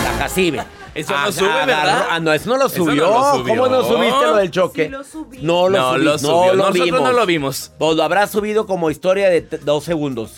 La 0.03 0.13
Jacibe. 0.13 0.63
Eso 0.93 1.11
no 1.13 1.17
Ah, 1.19 1.31
sube, 1.31 1.47
agarró- 1.49 1.65
¿verdad? 1.67 2.05
Ah, 2.09 2.19
no, 2.19 2.33
eso 2.33 2.49
no 2.49 2.57
lo 2.57 2.63
no 2.63 2.69
subió. 2.69 2.93
lo 3.07 3.31
subió. 3.37 3.55
¿Cómo 3.55 3.67
no 3.69 3.83
subiste 3.85 4.25
lo 4.25 4.35
del 4.35 4.51
choque? 4.51 4.83
Sí 4.85 4.89
lo 4.89 5.03
subí. 5.03 5.37
No 5.41 5.69
lo, 5.69 5.77
No 5.79 5.93
subí- 5.95 6.03
lo 6.03 6.17
subió. 6.19 6.53
Nosotros 6.55 6.73
vimos. 6.85 7.01
no 7.01 7.11
lo 7.13 7.25
vimos. 7.25 7.71
Pues 7.77 7.95
lo 7.95 8.03
habrá 8.03 8.27
subido 8.27 8.65
como 8.65 8.89
historia 8.91 9.29
de 9.29 9.41
dos 9.63 9.83
segundos. 9.85 10.33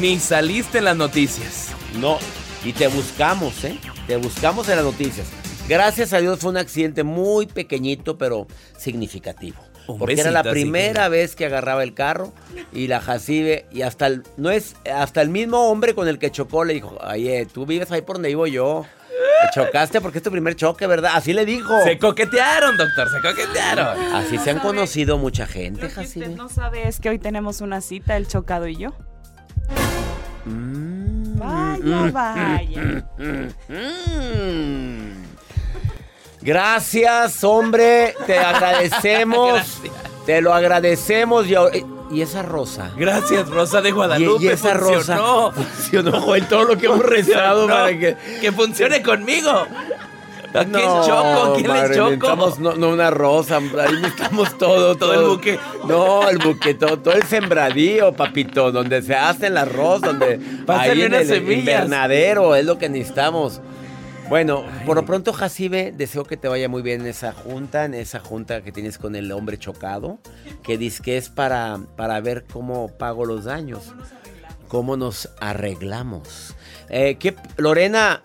Ni 0.00 0.18
saliste 0.18 0.78
en 0.78 0.84
las 0.84 0.96
noticias. 0.96 1.68
No. 2.00 2.18
Y 2.64 2.72
te 2.72 2.88
buscamos, 2.88 3.64
¿eh? 3.64 3.78
Te 4.06 4.16
buscamos 4.16 4.68
en 4.68 4.76
las 4.76 4.84
noticias. 4.84 5.26
Gracias 5.68 6.12
a 6.12 6.18
Dios 6.18 6.38
fue 6.40 6.50
un 6.50 6.58
accidente 6.58 7.02
muy 7.04 7.46
pequeñito, 7.46 8.18
pero 8.18 8.46
significativo. 8.76 9.56
Un 9.86 9.98
Porque 9.98 10.14
era 10.20 10.30
la 10.30 10.42
primera 10.42 11.08
vez 11.08 11.36
que 11.36 11.44
agarraba 11.46 11.82
el 11.82 11.92
carro 11.94 12.32
y 12.72 12.86
la 12.88 13.00
Jacibe 13.00 13.66
y 13.70 13.82
hasta 13.82 14.06
el 14.06 14.22
no 14.38 14.50
es 14.50 14.76
hasta 14.90 15.20
el 15.20 15.28
mismo 15.28 15.70
hombre 15.70 15.94
con 15.94 16.08
el 16.08 16.18
que 16.18 16.30
chocó 16.30 16.64
le 16.64 16.72
dijo, 16.74 16.98
"Oye, 17.06 17.46
tú 17.52 17.66
vives 17.66 17.90
ahí 17.92 18.00
por 18.02 18.16
donde 18.16 18.28
vivo 18.30 18.46
yo. 18.46 18.86
Te 19.42 19.60
chocaste 19.60 20.00
porque 20.00 20.18
es 20.18 20.24
tu 20.24 20.30
primer 20.30 20.56
choque, 20.56 20.86
¿verdad?" 20.86 21.12
Así 21.14 21.32
le 21.32 21.44
dijo. 21.44 21.82
Se 21.84 21.98
coquetearon, 21.98 22.76
doctor, 22.76 23.08
se 23.10 23.20
coquetearon. 23.20 24.14
Así 24.14 24.38
se 24.38 24.50
han 24.50 24.56
sabe. 24.58 24.68
conocido 24.68 25.18
mucha 25.18 25.46
gente, 25.46 25.82
Lo 25.82 25.94
que 25.94 26.00
usted 26.00 26.30
no 26.36 26.48
sabe 26.48 26.88
es 26.88 27.00
que 27.00 27.08
hoy 27.10 27.18
tenemos 27.18 27.60
una 27.60 27.80
cita, 27.80 28.16
el 28.16 28.26
chocado 28.26 28.66
y 28.68 28.76
yo. 28.76 28.90
Mm. 30.46 31.38
Vaya, 31.38 32.10
vaya. 32.12 33.04
Mm. 33.18 35.12
Gracias, 36.42 37.42
hombre. 37.44 38.14
Te 38.26 38.38
agradecemos. 38.38 39.52
Gracias. 39.82 39.92
Te 40.26 40.40
lo 40.42 40.52
agradecemos. 40.54 41.46
Y, 41.46 41.54
ahora- 41.54 41.76
y 42.10 42.20
esa 42.20 42.42
rosa. 42.42 42.90
Gracias, 42.96 43.48
Rosa 43.48 43.80
de 43.80 43.90
Guadalupe. 43.92 44.44
y 44.44 44.48
esa 44.48 44.74
rosa. 44.74 45.16
funcionó. 45.16 45.52
Funcionó, 45.52 46.20
Joel, 46.20 46.46
todo 46.46 46.64
lo 46.64 46.76
que 46.78 46.86
hemos 46.86 47.00
rezado 47.04 47.62
Funcionó. 47.66 47.82
para 47.84 47.98
que. 47.98 48.16
Que 48.40 48.52
funcione 48.52 49.02
conmigo. 49.02 49.50
¿A 49.50 50.60
quién 50.60 50.70
No, 50.70 51.04
choco? 51.04 51.52
¿A 51.52 51.54
quién 51.56 51.66
madre, 51.66 51.88
le 51.88 51.94
choco? 51.96 52.10
necesitamos 52.10 52.58
no, 52.60 52.74
no 52.76 52.90
una 52.90 53.10
rosa, 53.10 53.56
ahí 53.56 53.96
necesitamos 54.00 54.56
todo, 54.56 54.94
Todo 54.98 55.12
el 55.14 55.26
buque. 55.28 55.58
No, 55.88 56.28
el 56.30 56.38
buque, 56.38 56.74
todo, 56.74 56.96
todo 57.00 57.14
el 57.14 57.24
sembradío, 57.24 58.12
papito, 58.12 58.70
donde 58.70 59.02
se 59.02 59.16
hace 59.16 59.48
el 59.48 59.56
arroz, 59.56 60.00
donde 60.00 60.38
Pásale 60.64 60.92
ahí 60.92 61.02
en 61.02 61.14
el 61.14 61.26
semillas. 61.26 61.58
invernadero 61.58 62.54
es 62.54 62.64
lo 62.64 62.78
que 62.78 62.88
necesitamos. 62.88 63.60
Bueno, 64.28 64.64
por 64.86 64.96
lo 64.96 65.04
pronto, 65.04 65.32
Jacibe, 65.32 65.92
deseo 65.92 66.24
que 66.24 66.36
te 66.36 66.48
vaya 66.48 66.68
muy 66.68 66.82
bien 66.82 67.02
en 67.02 67.06
esa 67.08 67.32
junta, 67.32 67.84
en 67.84 67.94
esa 67.94 68.20
junta 68.20 68.62
que 68.62 68.72
tienes 68.72 68.96
con 68.98 69.14
el 69.16 69.30
hombre 69.32 69.58
chocado, 69.58 70.18
que 70.62 70.78
dice 70.78 71.02
que 71.02 71.16
es 71.18 71.28
para, 71.28 71.78
para 71.96 72.20
ver 72.20 72.44
cómo 72.50 72.88
pago 72.88 73.26
los 73.26 73.44
daños, 73.44 73.94
cómo 74.68 74.96
nos 74.96 75.28
arreglamos. 75.40 76.56
Eh, 76.88 77.16
¿qué- 77.18 77.36
Lorena, 77.58 78.22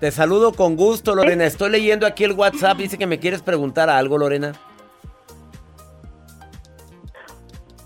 te 0.00 0.10
saludo 0.10 0.52
con 0.54 0.76
gusto, 0.76 1.14
Lorena. 1.14 1.44
Estoy 1.44 1.70
leyendo 1.70 2.06
aquí 2.06 2.24
el 2.24 2.32
WhatsApp, 2.32 2.78
dice 2.78 2.96
que 2.96 3.06
me 3.06 3.18
quieres 3.20 3.42
preguntar 3.42 3.90
algo, 3.90 4.16
Lorena. 4.16 4.52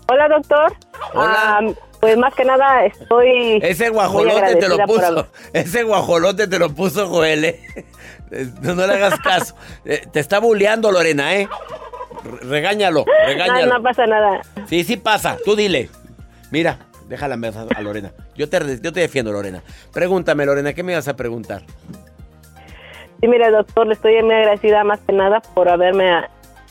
Hola, 0.09 0.27
doctor. 0.29 0.73
Hola. 1.13 1.59
Pues 2.03 2.17
más 2.17 2.33
que 2.35 2.43
nada 2.43 2.83
estoy. 2.85 3.59
Ese 3.63 3.87
guajolote 3.87 4.57
te 4.57 4.67
lo 4.67 4.75
por 4.77 4.87
puso. 4.87 5.27
Ese 5.53 5.83
guajolote 5.83 6.47
te 6.49 6.59
lo 6.59 6.69
puso 6.69 7.07
Joel, 7.07 7.45
¿eh? 7.45 7.59
No, 8.61 8.75
no 8.75 8.85
le 8.85 8.93
hagas 8.95 9.17
caso. 9.19 9.55
Eh, 9.85 10.01
Te 10.11 10.19
está 10.19 10.39
bulleando, 10.39 10.91
Lorena, 10.91 11.33
¿eh? 11.35 11.47
Re- 12.25 12.39
Regáñalo, 12.41 13.05
No, 13.67 13.81
pasa 13.81 14.05
nada. 14.05 14.41
Sí, 14.67 14.83
sí 14.83 14.97
pasa. 14.97 15.37
Tú 15.45 15.55
dile. 15.55 15.89
Mira, 16.51 16.77
déjala 17.07 17.37
mesa 17.37 17.65
a 17.73 17.81
Lorena. 17.81 18.11
Yo 18.35 18.49
te, 18.49 18.59
yo 18.81 18.91
te 18.91 18.99
defiendo, 18.99 19.31
Lorena. 19.31 19.63
Pregúntame, 19.93 20.45
Lorena, 20.45 20.73
¿qué 20.73 20.83
me 20.83 20.93
vas 20.95 21.07
a 21.07 21.15
preguntar? 21.15 21.61
Sí, 23.21 23.27
mire, 23.29 23.49
doctor, 23.49 23.87
le 23.87 23.93
estoy 23.93 24.21
muy 24.23 24.35
agradecida 24.35 24.83
más 24.83 24.99
que 25.01 25.13
nada 25.13 25.39
por 25.53 25.69
haberme 25.69 26.11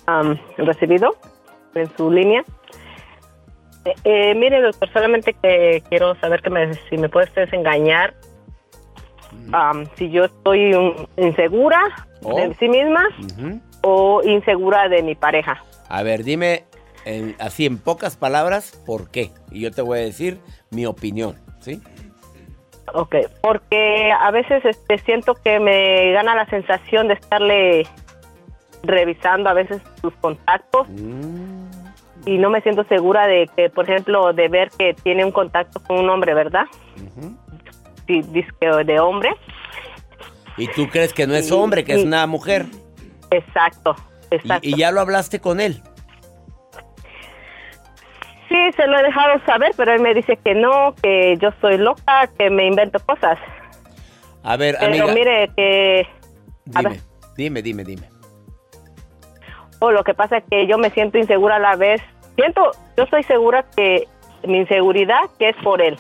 am, 0.05 0.39
recibido 0.59 1.17
en 1.75 1.91
su 1.97 2.11
línea. 2.11 2.45
Eh, 4.05 4.35
mire, 4.37 4.61
doctor, 4.61 4.89
solamente 4.93 5.35
que 5.35 5.83
quiero 5.89 6.15
saber 6.17 6.41
que 6.43 6.51
me, 6.51 6.73
si 6.89 6.97
me 6.97 7.09
puede 7.09 7.27
usted 7.27 7.53
engañar. 7.53 8.15
am, 9.53 9.87
si 9.97 10.11
yo 10.11 10.25
estoy 10.27 10.75
um, 10.75 10.95
insegura 11.17 11.81
Oh. 12.25 12.37
de 12.37 12.55
sí 12.55 12.69
misma 12.69 13.03
o 13.83 14.23
insegura 14.23 14.89
de 14.89 15.03
mi 15.03 15.17
pareja. 15.17 15.61
A 15.89 16.05
ver, 16.05 16.23
dime 16.23 16.65
en- 17.05 17.35
así 17.41 17.67
en 17.67 17.79
pocas 17.79 18.17
palabras 18.17 18.81
por 18.87 19.11
qué. 19.11 19.33
Y 19.51 19.61
yo 19.63 19.73
te 19.73 19.83
voy 19.83 19.99
a 19.99 20.03
decir 20.03 20.39
mi 20.71 20.87
opinión, 20.87 21.37
¿sí? 21.59 21.81
Ok, 22.95 23.17
porque 23.41 24.13
a 24.13 24.31
veces 24.31 24.65
este, 24.65 24.99
siento 24.99 25.35
que 25.35 25.59
me 25.59 26.13
gana 26.13 26.37
la 26.37 26.47
sensación 26.47 27.09
de 27.09 27.15
estarle 27.15 27.87
revisando 28.85 29.49
a 29.51 29.55
veces 29.55 29.81
sus 30.01 30.15
contactos 30.17 30.89
Mm. 30.91 31.52
Y 32.27 32.39
no 32.39 32.51
me 32.51 32.61
siento 32.61 32.85
segura 32.85 33.27
de 33.27 33.49
que, 33.57 33.71
por 33.71 33.89
ejemplo, 33.89 34.33
de 34.33 34.49
ver 34.49 34.71
que 34.79 34.95
tiene 35.03 35.25
un 35.25 35.33
contacto 35.33 35.81
con 35.81 35.99
un 35.99 36.11
hombre, 36.11 36.35
¿verdad? 36.35 36.65
Dice 38.07 38.49
que 38.61 38.67
de 38.85 39.01
hombre. 39.01 39.31
Y 40.57 40.69
tú 40.69 40.89
crees 40.89 41.13
que 41.13 41.27
no 41.27 41.35
es 41.35 41.51
hombre, 41.51 41.85
que 41.85 41.95
es 41.95 42.05
una 42.05 42.27
mujer. 42.27 42.67
Exacto, 43.31 43.97
Y, 44.31 44.35
exacto. 44.37 44.69
y 44.69 44.77
ya 44.77 44.91
lo 44.93 45.01
hablaste 45.01 45.41
con 45.41 45.61
él. 45.61 45.83
Sí, 48.49 48.57
se 48.77 48.87
lo 48.87 48.99
he 48.99 49.03
dejado 49.03 49.41
saber, 49.47 49.73
pero 49.79 49.95
él 49.95 50.01
me 50.03 50.13
dice 50.13 50.37
que 50.45 50.55
no, 50.55 50.95
que 51.03 51.39
yo 51.41 51.49
soy 51.63 51.79
loca, 51.79 52.29
que 52.39 52.51
me 52.51 52.67
invento 52.67 52.99
cosas. 53.07 53.39
A 54.43 54.57
ver, 54.59 54.77
Pero 54.79 55.05
amiga. 55.09 55.15
mire 55.15 55.51
que... 55.57 56.07
a 56.75 56.81
dime, 56.81 56.91
ver. 56.91 57.01
dime, 57.37 57.63
dime, 57.63 57.85
dime. 57.85 58.03
Lo 59.91 60.05
que 60.05 60.15
pasa 60.15 60.39
es 60.39 60.45
que 60.51 60.67
yo 60.67 60.79
me 60.79 60.91
siento 60.91 61.19
insegura 61.19 61.57
a 61.57 61.59
la 61.59 61.77
vez. 61.77 62.01
Siento, 62.37 62.71
yo 62.97 63.05
estoy 63.05 63.23
segura 63.25 63.65
que 63.77 64.07
mi 64.47 64.59
inseguridad 64.59 65.31
que 65.39 65.51
es 65.51 65.57
por 65.63 65.83
él. 65.83 65.99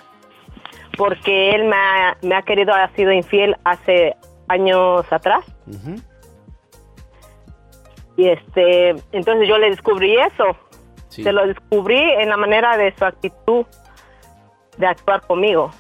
Porque 0.97 1.51
él 1.51 1.64
me 1.64 1.77
ha, 1.77 2.16
me 2.23 2.35
ha 2.35 2.42
querido, 2.42 2.75
ha 2.75 2.88
sido 2.90 3.12
infiel 3.12 3.57
hace 3.64 4.14
años 4.49 5.11
atrás. 5.11 5.45
Y 8.16 8.29
este, 8.29 8.90
entonces 9.12 9.49
yo 9.49 9.59
le 9.59 9.71
descubrí 9.71 10.16
eso. 10.16 10.57
Sí. 11.09 11.23
Se 11.23 11.33
lo 11.33 11.47
descubrí 11.47 11.99
en 11.99 12.29
la 12.29 12.37
manera 12.37 12.77
de 12.77 12.95
su 12.97 13.05
actitud 13.05 13.66
de 14.77 14.87
actuar 14.87 15.23
conmigo. 15.23 15.71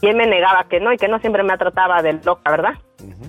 Y 0.00 0.08
él 0.08 0.16
me 0.16 0.26
negaba 0.26 0.64
que 0.64 0.80
no, 0.80 0.92
y 0.92 0.96
que 0.96 1.08
no 1.08 1.18
siempre 1.18 1.42
me 1.42 1.56
trataba 1.58 2.02
de 2.02 2.14
loca, 2.14 2.50
¿verdad? 2.50 2.74
Ujú. 3.02 3.27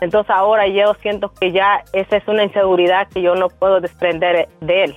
Entonces 0.00 0.30
ahora 0.30 0.66
yo 0.68 0.94
siento 1.02 1.32
que 1.32 1.52
ya 1.52 1.82
esa 1.92 2.16
es 2.18 2.28
una 2.28 2.44
inseguridad 2.44 3.08
que 3.08 3.22
yo 3.22 3.34
no 3.34 3.48
puedo 3.48 3.80
desprender 3.80 4.48
de 4.60 4.84
él. 4.84 4.96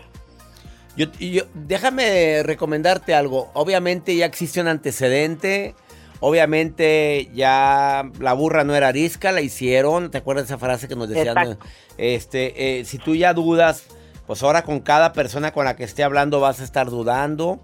Yo, 0.97 1.05
yo- 1.19 1.43
déjame 1.53 2.43
recomendarte 2.43 3.13
algo. 3.13 3.49
Obviamente 3.53 4.15
ya 4.15 4.25
existe 4.25 4.59
un 4.59 4.67
antecedente. 4.67 5.75
Obviamente 6.19 7.29
ya 7.33 8.03
la 8.19 8.33
burra 8.33 8.63
no 8.65 8.75
era 8.75 8.89
arisca, 8.89 9.31
la 9.31 9.41
hicieron. 9.41 10.11
¿Te 10.11 10.17
acuerdas 10.17 10.47
de 10.47 10.53
esa 10.53 10.57
frase 10.57 10.87
que 10.87 10.95
nos 10.95 11.07
decían? 11.07 11.37
Exacto. 11.37 11.65
Este, 11.97 12.79
eh, 12.79 12.85
si 12.85 12.97
tú 12.97 13.15
ya 13.15 13.33
dudas, 13.33 13.85
pues 14.27 14.43
ahora 14.43 14.63
con 14.63 14.81
cada 14.81 15.13
persona 15.13 15.53
con 15.53 15.63
la 15.65 15.75
que 15.77 15.85
esté 15.85 16.03
hablando 16.03 16.41
vas 16.41 16.59
a 16.59 16.65
estar 16.65 16.89
dudando. 16.89 17.61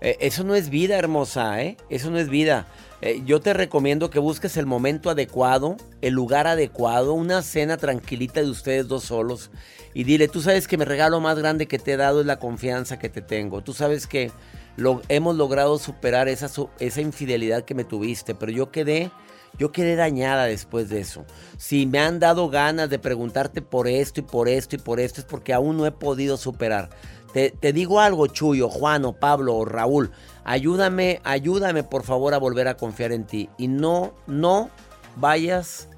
Eh, 0.00 0.16
eso 0.20 0.44
no 0.44 0.54
es 0.54 0.70
vida, 0.70 0.96
hermosa, 0.98 1.60
¿eh? 1.62 1.76
Eso 1.90 2.10
no 2.10 2.18
es 2.18 2.28
vida. 2.30 2.66
Eh, 3.00 3.22
yo 3.24 3.40
te 3.40 3.54
recomiendo 3.54 4.10
que 4.10 4.18
busques 4.18 4.56
el 4.56 4.66
momento 4.66 5.08
adecuado, 5.08 5.76
el 6.02 6.14
lugar 6.14 6.48
adecuado, 6.48 7.12
una 7.14 7.42
cena 7.42 7.76
tranquilita 7.76 8.40
de 8.40 8.50
ustedes 8.50 8.88
dos 8.88 9.04
solos 9.04 9.50
y 9.94 10.04
dile, 10.04 10.26
tú 10.26 10.40
sabes 10.40 10.66
que 10.66 10.76
mi 10.76 10.84
regalo 10.84 11.20
más 11.20 11.38
grande 11.38 11.66
que 11.66 11.78
te 11.78 11.92
he 11.92 11.96
dado 11.96 12.20
es 12.20 12.26
la 12.26 12.38
confianza 12.38 12.98
que 12.98 13.08
te 13.08 13.22
tengo. 13.22 13.62
Tú 13.62 13.72
sabes 13.72 14.06
que 14.06 14.32
lo, 14.76 15.02
hemos 15.08 15.36
logrado 15.36 15.78
superar 15.78 16.28
esa, 16.28 16.50
esa 16.80 17.00
infidelidad 17.00 17.64
que 17.64 17.74
me 17.74 17.84
tuviste, 17.84 18.34
pero 18.34 18.50
yo 18.50 18.70
quedé, 18.72 19.12
yo 19.58 19.70
quedé 19.70 19.94
dañada 19.94 20.44
después 20.44 20.88
de 20.88 21.00
eso. 21.00 21.24
Si 21.56 21.86
me 21.86 22.00
han 22.00 22.18
dado 22.18 22.48
ganas 22.48 22.90
de 22.90 22.98
preguntarte 22.98 23.62
por 23.62 23.86
esto 23.86 24.20
y 24.20 24.24
por 24.24 24.48
esto 24.48 24.74
y 24.76 24.78
por 24.78 24.98
esto, 24.98 25.20
es 25.20 25.26
porque 25.26 25.52
aún 25.52 25.76
no 25.76 25.86
he 25.86 25.92
podido 25.92 26.36
superar. 26.36 26.90
Te, 27.32 27.72
digo 27.72 28.00
algo, 28.00 28.26
Chuyo, 28.26 28.68
Juan 28.68 29.04
o 29.04 29.12
Pablo 29.12 29.56
o 29.56 29.64
Raúl, 29.64 30.10
ayúdame, 30.44 31.20
ayúdame 31.24 31.82
por 31.84 32.02
favor 32.02 32.32
a 32.32 32.38
volver 32.38 32.68
a 32.68 32.76
confiar 32.76 33.12
en 33.12 33.24
ti. 33.24 33.50
Y 33.58 33.68
no, 33.68 34.14
no 34.26 34.70
vayas 35.16 35.88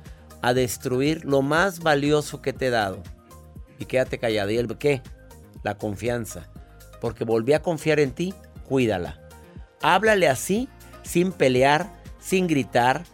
a 0.43 0.55
destruir 0.55 1.25
lo 1.25 1.43
más 1.43 1.81
valioso 1.81 2.43
que 2.43 2.53
te 2.53 2.66
he 2.66 2.71
dado. 2.71 3.03
Y 3.79 3.85
quédate 3.85 4.19
callado. 4.19 4.51
¿Y 4.51 4.59
el 4.59 4.77
qué? 4.77 5.03
La 5.62 5.79
confianza. 5.79 6.49
Porque 7.01 7.25
volví 7.25 7.53
a 7.53 7.62
confiar 7.62 8.01
en 8.01 8.12
ti, 8.12 8.35
cuídala. 8.69 9.21
Háblale 9.83 10.29
así, 10.29 10.69
sin 11.03 11.33
pelear, 11.33 12.03
sin 12.19 12.47
gritar, 12.47 13.05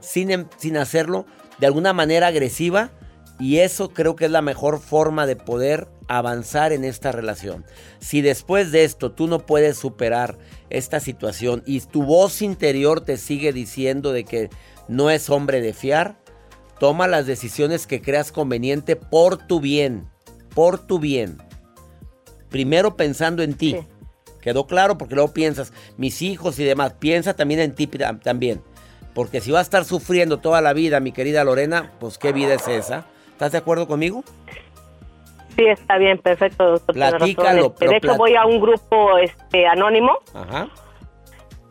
sin, 0.00 0.30
em, 0.30 0.46
sin 0.56 0.76
hacerlo 0.78 1.26
de 1.58 1.66
alguna 1.66 1.92
manera 1.92 2.28
agresiva. 2.28 2.90
Y 3.38 3.58
eso 3.58 3.90
creo 3.90 4.16
que 4.16 4.24
es 4.24 4.30
la 4.30 4.42
mejor 4.42 4.80
forma 4.80 5.26
de 5.26 5.36
poder 5.36 5.88
avanzar 6.08 6.72
en 6.72 6.84
esta 6.84 7.12
relación. 7.12 7.64
Si 7.98 8.20
después 8.20 8.72
de 8.72 8.84
esto 8.84 9.12
tú 9.12 9.26
no 9.26 9.40
puedes 9.46 9.76
superar 9.76 10.38
esta 10.70 11.00
situación 11.00 11.62
y 11.66 11.80
tu 11.80 12.04
voz 12.04 12.42
interior 12.42 13.00
te 13.00 13.16
sigue 13.16 13.52
diciendo 13.52 14.12
de 14.12 14.24
que 14.24 14.50
no 14.88 15.10
es 15.10 15.30
hombre 15.30 15.60
de 15.60 15.72
fiar, 15.72 16.16
toma 16.78 17.06
las 17.08 17.26
decisiones 17.26 17.86
que 17.86 18.00
creas 18.00 18.32
conveniente 18.32 18.96
por 18.96 19.46
tu 19.46 19.60
bien, 19.60 20.08
por 20.54 20.78
tu 20.78 20.98
bien. 20.98 21.38
Primero 22.50 22.96
pensando 22.96 23.42
en 23.42 23.54
ti. 23.54 23.76
¿Quedó 24.40 24.68
claro? 24.68 24.96
Porque 24.96 25.16
luego 25.16 25.32
piensas, 25.32 25.72
mis 25.96 26.22
hijos 26.22 26.60
y 26.60 26.64
demás, 26.64 26.92
piensa 27.00 27.34
también 27.34 27.58
en 27.58 27.74
ti 27.74 27.88
también. 28.22 28.62
Porque 29.12 29.40
si 29.40 29.50
va 29.50 29.58
a 29.58 29.62
estar 29.62 29.84
sufriendo 29.84 30.38
toda 30.38 30.60
la 30.60 30.72
vida, 30.72 31.00
mi 31.00 31.10
querida 31.10 31.42
Lorena, 31.42 31.92
pues 31.98 32.16
qué 32.16 32.32
vida 32.32 32.54
es 32.54 32.68
esa. 32.68 33.06
¿Estás 33.32 33.50
de 33.52 33.58
acuerdo 33.58 33.88
conmigo? 33.88 34.22
Sí, 35.56 35.64
está 35.66 35.96
bien, 35.98 36.18
perfecto, 36.18 36.72
doctor. 36.72 36.94
Platícalo. 36.94 37.66
Este, 37.66 37.88
de 37.88 37.96
hecho, 37.96 38.16
voy 38.16 38.34
a 38.34 38.44
un 38.44 38.60
grupo 38.60 39.16
este, 39.18 39.66
anónimo. 39.66 40.12
Ajá. 40.34 40.68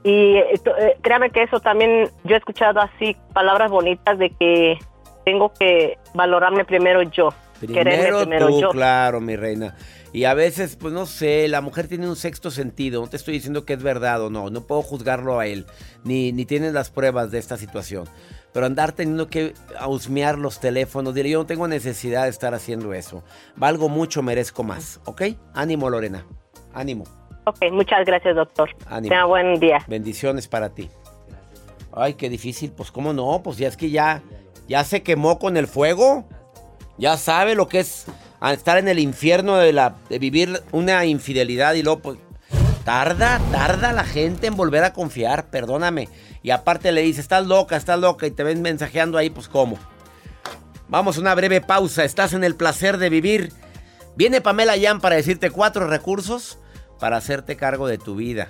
Y 0.03 0.37
eh, 0.37 0.59
créame 1.01 1.31
que 1.31 1.43
eso 1.43 1.59
también, 1.59 2.09
yo 2.23 2.35
he 2.35 2.37
escuchado 2.37 2.79
así 2.79 3.15
palabras 3.33 3.71
bonitas 3.71 4.17
de 4.19 4.29
que 4.29 4.77
tengo 5.23 5.51
que 5.53 5.97
valorarme 6.13 6.65
primero 6.65 7.01
yo. 7.03 7.29
Primero, 7.59 8.19
primero 8.19 8.47
tú, 8.47 8.69
claro, 8.69 9.21
mi 9.21 9.35
reina. 9.35 9.75
Y 10.13 10.25
a 10.25 10.33
veces, 10.33 10.77
pues 10.77 10.93
no 10.93 11.05
sé, 11.05 11.47
la 11.47 11.61
mujer 11.61 11.87
tiene 11.87 12.07
un 12.07 12.15
sexto 12.15 12.51
sentido. 12.51 13.01
No 13.01 13.07
te 13.07 13.17
estoy 13.17 13.33
diciendo 13.33 13.65
que 13.65 13.73
es 13.73 13.83
verdad 13.83 14.21
o 14.21 14.29
no. 14.29 14.49
No 14.49 14.61
puedo 14.61 14.81
juzgarlo 14.81 15.39
a 15.39 15.47
él. 15.47 15.65
Ni, 16.03 16.31
ni 16.31 16.45
tienes 16.45 16.73
las 16.73 16.89
pruebas 16.89 17.31
de 17.31 17.39
esta 17.39 17.57
situación. 17.57 18.05
Pero 18.55 18.67
andar 18.67 18.93
teniendo 18.93 19.27
que 19.27 19.53
husmear 19.85 20.39
los 20.39 20.61
teléfonos, 20.61 21.13
diré, 21.13 21.29
yo 21.29 21.39
no 21.39 21.45
tengo 21.45 21.67
necesidad 21.67 22.23
de 22.23 22.29
estar 22.29 22.53
haciendo 22.53 22.93
eso. 22.93 23.21
Valgo 23.57 23.89
mucho, 23.89 24.23
merezco 24.23 24.63
más. 24.63 25.01
¿Ok? 25.03 25.23
Ánimo, 25.53 25.89
Lorena. 25.89 26.25
Ánimo. 26.73 27.03
Ok, 27.43 27.57
muchas 27.73 28.05
gracias, 28.05 28.33
doctor. 28.33 28.69
Ánimo. 28.85 29.09
Tenga 29.09 29.25
buen 29.25 29.59
día. 29.59 29.79
Bendiciones 29.89 30.47
para 30.47 30.69
ti. 30.69 30.89
Ay, 31.91 32.13
qué 32.13 32.29
difícil. 32.29 32.71
Pues, 32.71 32.91
¿cómo 32.91 33.11
no? 33.11 33.41
Pues 33.43 33.57
ya 33.57 33.67
es 33.67 33.75
que 33.75 33.89
ya, 33.89 34.23
ya 34.69 34.85
se 34.85 35.03
quemó 35.03 35.37
con 35.37 35.57
el 35.57 35.67
fuego. 35.67 36.23
Ya 36.97 37.17
sabe 37.17 37.55
lo 37.55 37.67
que 37.67 37.81
es 37.81 38.05
estar 38.53 38.77
en 38.77 38.87
el 38.87 38.99
infierno 38.99 39.57
de, 39.57 39.73
la, 39.73 39.97
de 40.07 40.17
vivir 40.17 40.63
una 40.71 41.03
infidelidad 41.03 41.73
y 41.73 41.83
luego, 41.83 41.99
pues, 41.99 42.19
tarda, 42.85 43.41
tarda 43.51 43.91
la 43.91 44.05
gente 44.05 44.47
en 44.47 44.55
volver 44.55 44.85
a 44.85 44.93
confiar, 44.93 45.49
perdóname. 45.49 46.07
Y 46.45 46.51
aparte 46.51 46.91
le 46.91 47.01
dice, 47.01 47.21
estás 47.21 47.47
loca, 47.47 47.75
estás 47.75 47.99
loca 47.99 48.27
y 48.27 48.31
te 48.31 48.43
ven 48.43 48.61
mensajeando 48.61 49.17
ahí, 49.17 49.31
pues 49.31 49.47
cómo. 49.47 49.79
Vamos 50.87 51.17
a 51.17 51.21
una 51.21 51.33
breve 51.33 51.59
pausa, 51.59 52.03
estás 52.03 52.33
en 52.33 52.43
el 52.43 52.55
placer 52.55 52.99
de 52.99 53.09
vivir. 53.09 53.51
Viene 54.15 54.41
Pamela 54.41 54.77
Yan 54.77 55.01
para 55.01 55.15
decirte 55.15 55.49
cuatro 55.49 55.87
recursos 55.87 56.59
para 56.99 57.17
hacerte 57.17 57.55
cargo 57.55 57.87
de 57.87 57.97
tu 57.97 58.15
vida. 58.15 58.47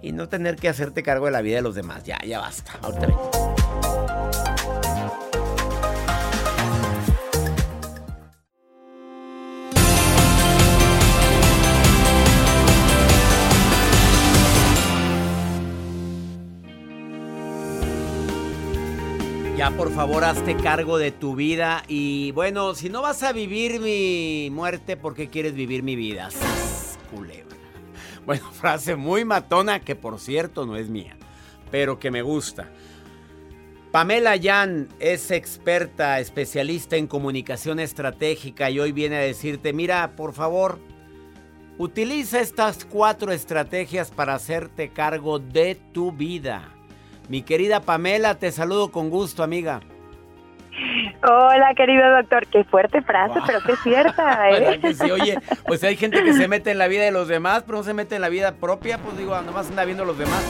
Y 0.00 0.12
no 0.12 0.30
tener 0.30 0.56
que 0.56 0.70
hacerte 0.70 1.02
cargo 1.02 1.26
de 1.26 1.32
la 1.32 1.42
vida 1.42 1.56
de 1.56 1.62
los 1.62 1.74
demás. 1.74 2.02
Ya, 2.04 2.18
ya 2.24 2.40
basta. 2.40 2.72
Ahorita 2.80 3.47
Ya 19.58 19.72
por 19.72 19.92
favor 19.92 20.22
hazte 20.22 20.56
cargo 20.56 20.98
de 20.98 21.10
tu 21.10 21.34
vida 21.34 21.82
y 21.88 22.30
bueno, 22.30 22.76
si 22.76 22.90
no 22.90 23.02
vas 23.02 23.24
a 23.24 23.32
vivir 23.32 23.80
mi 23.80 24.50
muerte, 24.52 24.96
¿por 24.96 25.16
qué 25.16 25.30
quieres 25.30 25.54
vivir 25.54 25.82
mi 25.82 25.96
vida? 25.96 26.28
Culebra. 27.10 27.56
Bueno, 28.24 28.48
frase 28.52 28.94
muy 28.94 29.24
matona 29.24 29.80
que 29.80 29.96
por 29.96 30.20
cierto 30.20 30.64
no 30.64 30.76
es 30.76 30.88
mía, 30.88 31.16
pero 31.72 31.98
que 31.98 32.12
me 32.12 32.22
gusta. 32.22 32.70
Pamela 33.90 34.36
Yan 34.36 34.90
es 35.00 35.32
experta, 35.32 36.20
especialista 36.20 36.94
en 36.94 37.08
comunicación 37.08 37.80
estratégica 37.80 38.70
y 38.70 38.78
hoy 38.78 38.92
viene 38.92 39.16
a 39.16 39.22
decirte, 39.22 39.72
mira, 39.72 40.14
por 40.14 40.34
favor, 40.34 40.78
utiliza 41.78 42.38
estas 42.38 42.84
cuatro 42.84 43.32
estrategias 43.32 44.12
para 44.12 44.34
hacerte 44.34 44.90
cargo 44.90 45.40
de 45.40 45.74
tu 45.92 46.12
vida. 46.12 46.77
Mi 47.28 47.42
querida 47.42 47.80
Pamela, 47.80 48.36
te 48.36 48.50
saludo 48.50 48.90
con 48.90 49.10
gusto, 49.10 49.42
amiga. 49.42 49.80
Hola, 51.22 51.74
querido 51.74 52.10
doctor. 52.16 52.46
Qué 52.46 52.64
fuerte 52.64 53.02
frase, 53.02 53.40
pero 53.46 53.60
qué 53.66 53.76
cierta, 53.76 54.50
¿eh? 54.58 54.80
Oye, 55.12 55.38
pues 55.66 55.84
hay 55.84 55.96
gente 55.96 56.22
que 56.22 56.32
se 56.32 56.48
mete 56.48 56.70
en 56.70 56.78
la 56.78 56.88
vida 56.88 57.02
de 57.02 57.10
los 57.10 57.28
demás, 57.28 57.64
pero 57.66 57.78
no 57.78 57.84
se 57.84 57.92
mete 57.92 58.14
en 58.14 58.22
la 58.22 58.28
vida 58.28 58.54
propia, 58.54 58.98
pues 58.98 59.18
digo, 59.18 59.38
nomás 59.42 59.68
anda 59.68 59.84
viendo 59.84 60.04
los 60.04 60.16
demás. 60.16 60.42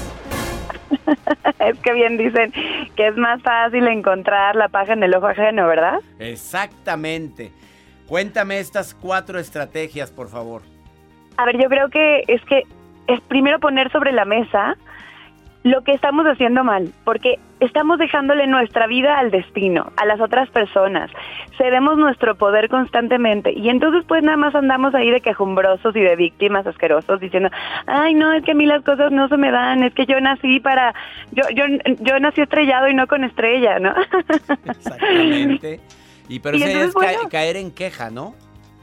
es 1.58 1.78
que 1.80 1.92
bien 1.92 2.16
dicen 2.16 2.52
que 2.94 3.08
es 3.08 3.16
más 3.16 3.42
fácil 3.42 3.86
encontrar 3.88 4.54
la 4.54 4.68
paja 4.68 4.92
en 4.92 5.02
el 5.02 5.14
ojo 5.14 5.26
ajeno, 5.26 5.66
¿verdad? 5.66 6.00
Exactamente. 6.18 7.50
Cuéntame 8.06 8.60
estas 8.60 8.94
cuatro 8.94 9.38
estrategias, 9.38 10.10
por 10.10 10.28
favor. 10.28 10.62
A 11.38 11.44
ver, 11.44 11.60
yo 11.60 11.68
creo 11.68 11.88
que 11.88 12.24
es 12.28 12.42
que 12.44 12.62
es 13.06 13.20
primero 13.22 13.58
poner 13.58 13.90
sobre 13.90 14.12
la 14.12 14.24
mesa 14.24 14.76
lo 15.70 15.82
que 15.82 15.92
estamos 15.92 16.26
haciendo 16.26 16.64
mal, 16.64 16.92
porque 17.04 17.38
estamos 17.60 17.98
dejándole 17.98 18.46
nuestra 18.46 18.86
vida 18.86 19.18
al 19.18 19.30
destino, 19.30 19.92
a 19.96 20.06
las 20.06 20.20
otras 20.20 20.48
personas, 20.50 21.10
cedemos 21.56 21.98
nuestro 21.98 22.36
poder 22.36 22.68
constantemente 22.68 23.52
y 23.52 23.68
entonces 23.68 24.04
pues 24.06 24.22
nada 24.22 24.36
más 24.36 24.54
andamos 24.54 24.94
ahí 24.94 25.10
de 25.10 25.20
quejumbrosos 25.20 25.94
y 25.96 26.00
de 26.00 26.16
víctimas 26.16 26.66
asquerosos 26.66 27.20
diciendo, 27.20 27.50
ay 27.86 28.14
no, 28.14 28.32
es 28.32 28.44
que 28.44 28.52
a 28.52 28.54
mí 28.54 28.66
las 28.66 28.84
cosas 28.84 29.10
no 29.12 29.28
se 29.28 29.36
me 29.36 29.50
dan, 29.50 29.82
es 29.82 29.94
que 29.94 30.06
yo 30.06 30.20
nací 30.20 30.60
para, 30.60 30.94
yo, 31.32 31.42
yo, 31.54 31.64
yo 32.00 32.18
nací 32.20 32.40
estrellado 32.40 32.88
y 32.88 32.94
no 32.94 33.06
con 33.06 33.24
estrella, 33.24 33.78
¿no? 33.78 33.94
Exactamente. 34.64 35.80
Y 36.28 36.40
pero 36.40 36.56
es 36.64 36.94
caer 37.30 37.56
en 37.56 37.70
queja, 37.70 38.10
¿no? 38.10 38.34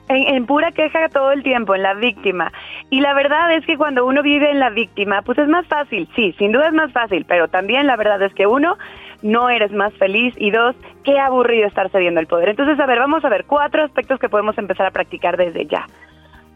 En, 0.08 0.46
pura 0.46 0.72
queja 0.72 1.10
todo 1.10 1.32
el 1.32 1.41
tiempo, 1.41 1.74
en 1.74 1.84
la 1.84 1.94
víctima. 1.96 2.52
Y 2.89 3.02
la 3.02 3.13
verdad 3.13 3.54
es 3.54 3.65
que 3.65 3.78
cuando 3.78 4.06
uno 4.06 4.22
vive 4.22 4.52
en 4.52 4.60
la 4.60 4.70
víctima, 4.70 5.22
pues 5.24 5.38
es 5.38 5.48
más 5.48 5.65
fácil, 5.68 6.08
sí, 6.15 6.34
sin 6.38 6.52
duda 6.52 6.68
es 6.68 6.74
más 6.74 6.91
fácil, 6.91 7.26
pero 7.28 7.48
también 7.48 7.88
la 7.88 7.96
verdad 7.96 8.22
es 8.22 8.34
que 8.34 8.46
uno, 8.46 8.78
no 9.24 9.50
eres 9.50 9.72
más 9.72 9.94
feliz 9.96 10.34
y 10.38 10.52
dos, 10.52 10.76
qué 11.04 11.20
aburrido 11.20 11.68
estar 11.68 11.89
cediendo 11.89 12.20
el 12.20 12.28
poder. 12.28 12.50
Entonces, 12.50 12.80
a 12.80 12.86
ver, 12.86 13.00
vamos 13.00 13.26
a 13.26 13.30
ver 13.30 13.46
cuatro 13.46 13.84
aspectos 13.84 14.20
que 14.20 14.30
podemos 14.30 14.58
empezar 14.58 14.86
a 14.86 14.91
practicar 14.91 15.38
desde 15.38 15.65
ya. 15.65 15.88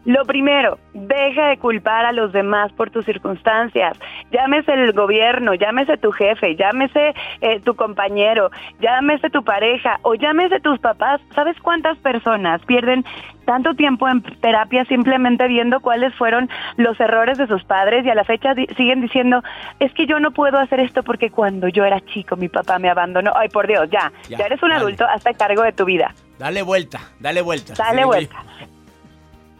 Lo 0.04 0.24
primero, 0.24 0.78
deja 0.94 1.48
de 1.48 1.58
culpar 1.58 2.06
a 2.06 2.12
los 2.12 2.32
demás 2.32 2.72
por 2.72 2.90
tus 2.90 3.04
circunstancias. 3.04 3.98
Llámese 4.32 4.72
el 4.72 4.92
gobierno, 4.92 5.54
llámese 5.54 5.98
tu 5.98 6.10
jefe, 6.10 6.56
llámese 6.56 7.14
eh, 7.42 7.60
tu 7.60 7.74
compañero, 7.74 8.50
llámese 8.80 9.28
tu 9.28 9.44
pareja 9.44 9.98
o 10.02 10.14
llámese 10.14 10.58
tus 10.60 10.78
papás. 10.78 11.20
¿Sabes 11.34 11.56
cuántas 11.60 11.98
personas 11.98 12.64
pierden 12.64 13.04
tanto 13.44 13.74
tiempo 13.74 14.08
en 14.08 14.22
terapia 14.22 14.84
simplemente 14.84 15.48
viendo 15.48 15.80
cuáles 15.80 16.14
fueron 16.14 16.48
los 16.76 16.98
errores 17.00 17.36
de 17.36 17.46
sus 17.46 17.64
padres 17.64 18.06
y 18.06 18.10
a 18.10 18.14
la 18.14 18.24
fecha 18.24 18.54
siguen 18.76 19.00
diciendo, 19.00 19.42
es 19.80 19.92
que 19.92 20.06
yo 20.06 20.20
no 20.20 20.30
puedo 20.30 20.58
hacer 20.58 20.80
esto 20.80 21.02
porque 21.02 21.30
cuando 21.30 21.68
yo 21.68 21.84
era 21.84 22.00
chico 22.00 22.36
mi 22.36 22.48
papá 22.48 22.78
me 22.78 22.88
abandonó. 22.88 23.32
Ay, 23.34 23.48
por 23.48 23.66
Dios, 23.66 23.88
ya, 23.90 24.12
ya, 24.28 24.46
eres 24.46 24.62
un 24.62 24.72
adulto, 24.72 25.04
hasta 25.04 25.34
cargo 25.34 25.62
de 25.62 25.72
tu 25.72 25.84
vida. 25.84 26.14
Dale 26.38 26.62
vuelta, 26.62 27.00
dale 27.18 27.42
vuelta. 27.42 27.74
Dale 27.76 28.04
vuelta. 28.04 28.36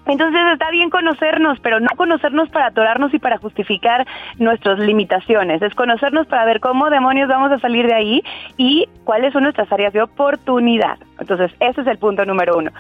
Entonces 0.06 0.40
está 0.52 0.70
bien 0.70 0.90
conocernos, 0.90 1.60
pero 1.60 1.78
no 1.78 1.88
conocernos 1.96 2.48
para 2.48 2.66
atorarnos 2.66 3.12
y 3.14 3.18
para 3.18 3.38
justificar 3.38 4.06
nuestras 4.38 4.78
limitaciones. 4.78 5.62
Es 5.62 5.74
conocernos 5.74 6.26
para 6.26 6.44
ver 6.44 6.60
cómo 6.60 6.90
demonios 6.90 7.28
vamos 7.28 7.52
a 7.52 7.58
salir 7.58 7.86
de 7.86 7.94
ahí 7.94 8.22
y 8.56 8.88
cuáles 9.04 9.32
son 9.32 9.44
nuestras 9.44 9.70
áreas 9.72 9.92
de 9.92 10.02
oportunidad. 10.02 10.98
Entonces, 11.18 11.52
ese 11.60 11.82
es 11.82 11.86
el 11.86 11.98
punto 11.98 12.24
número 12.24 12.56
uno. 12.56 12.70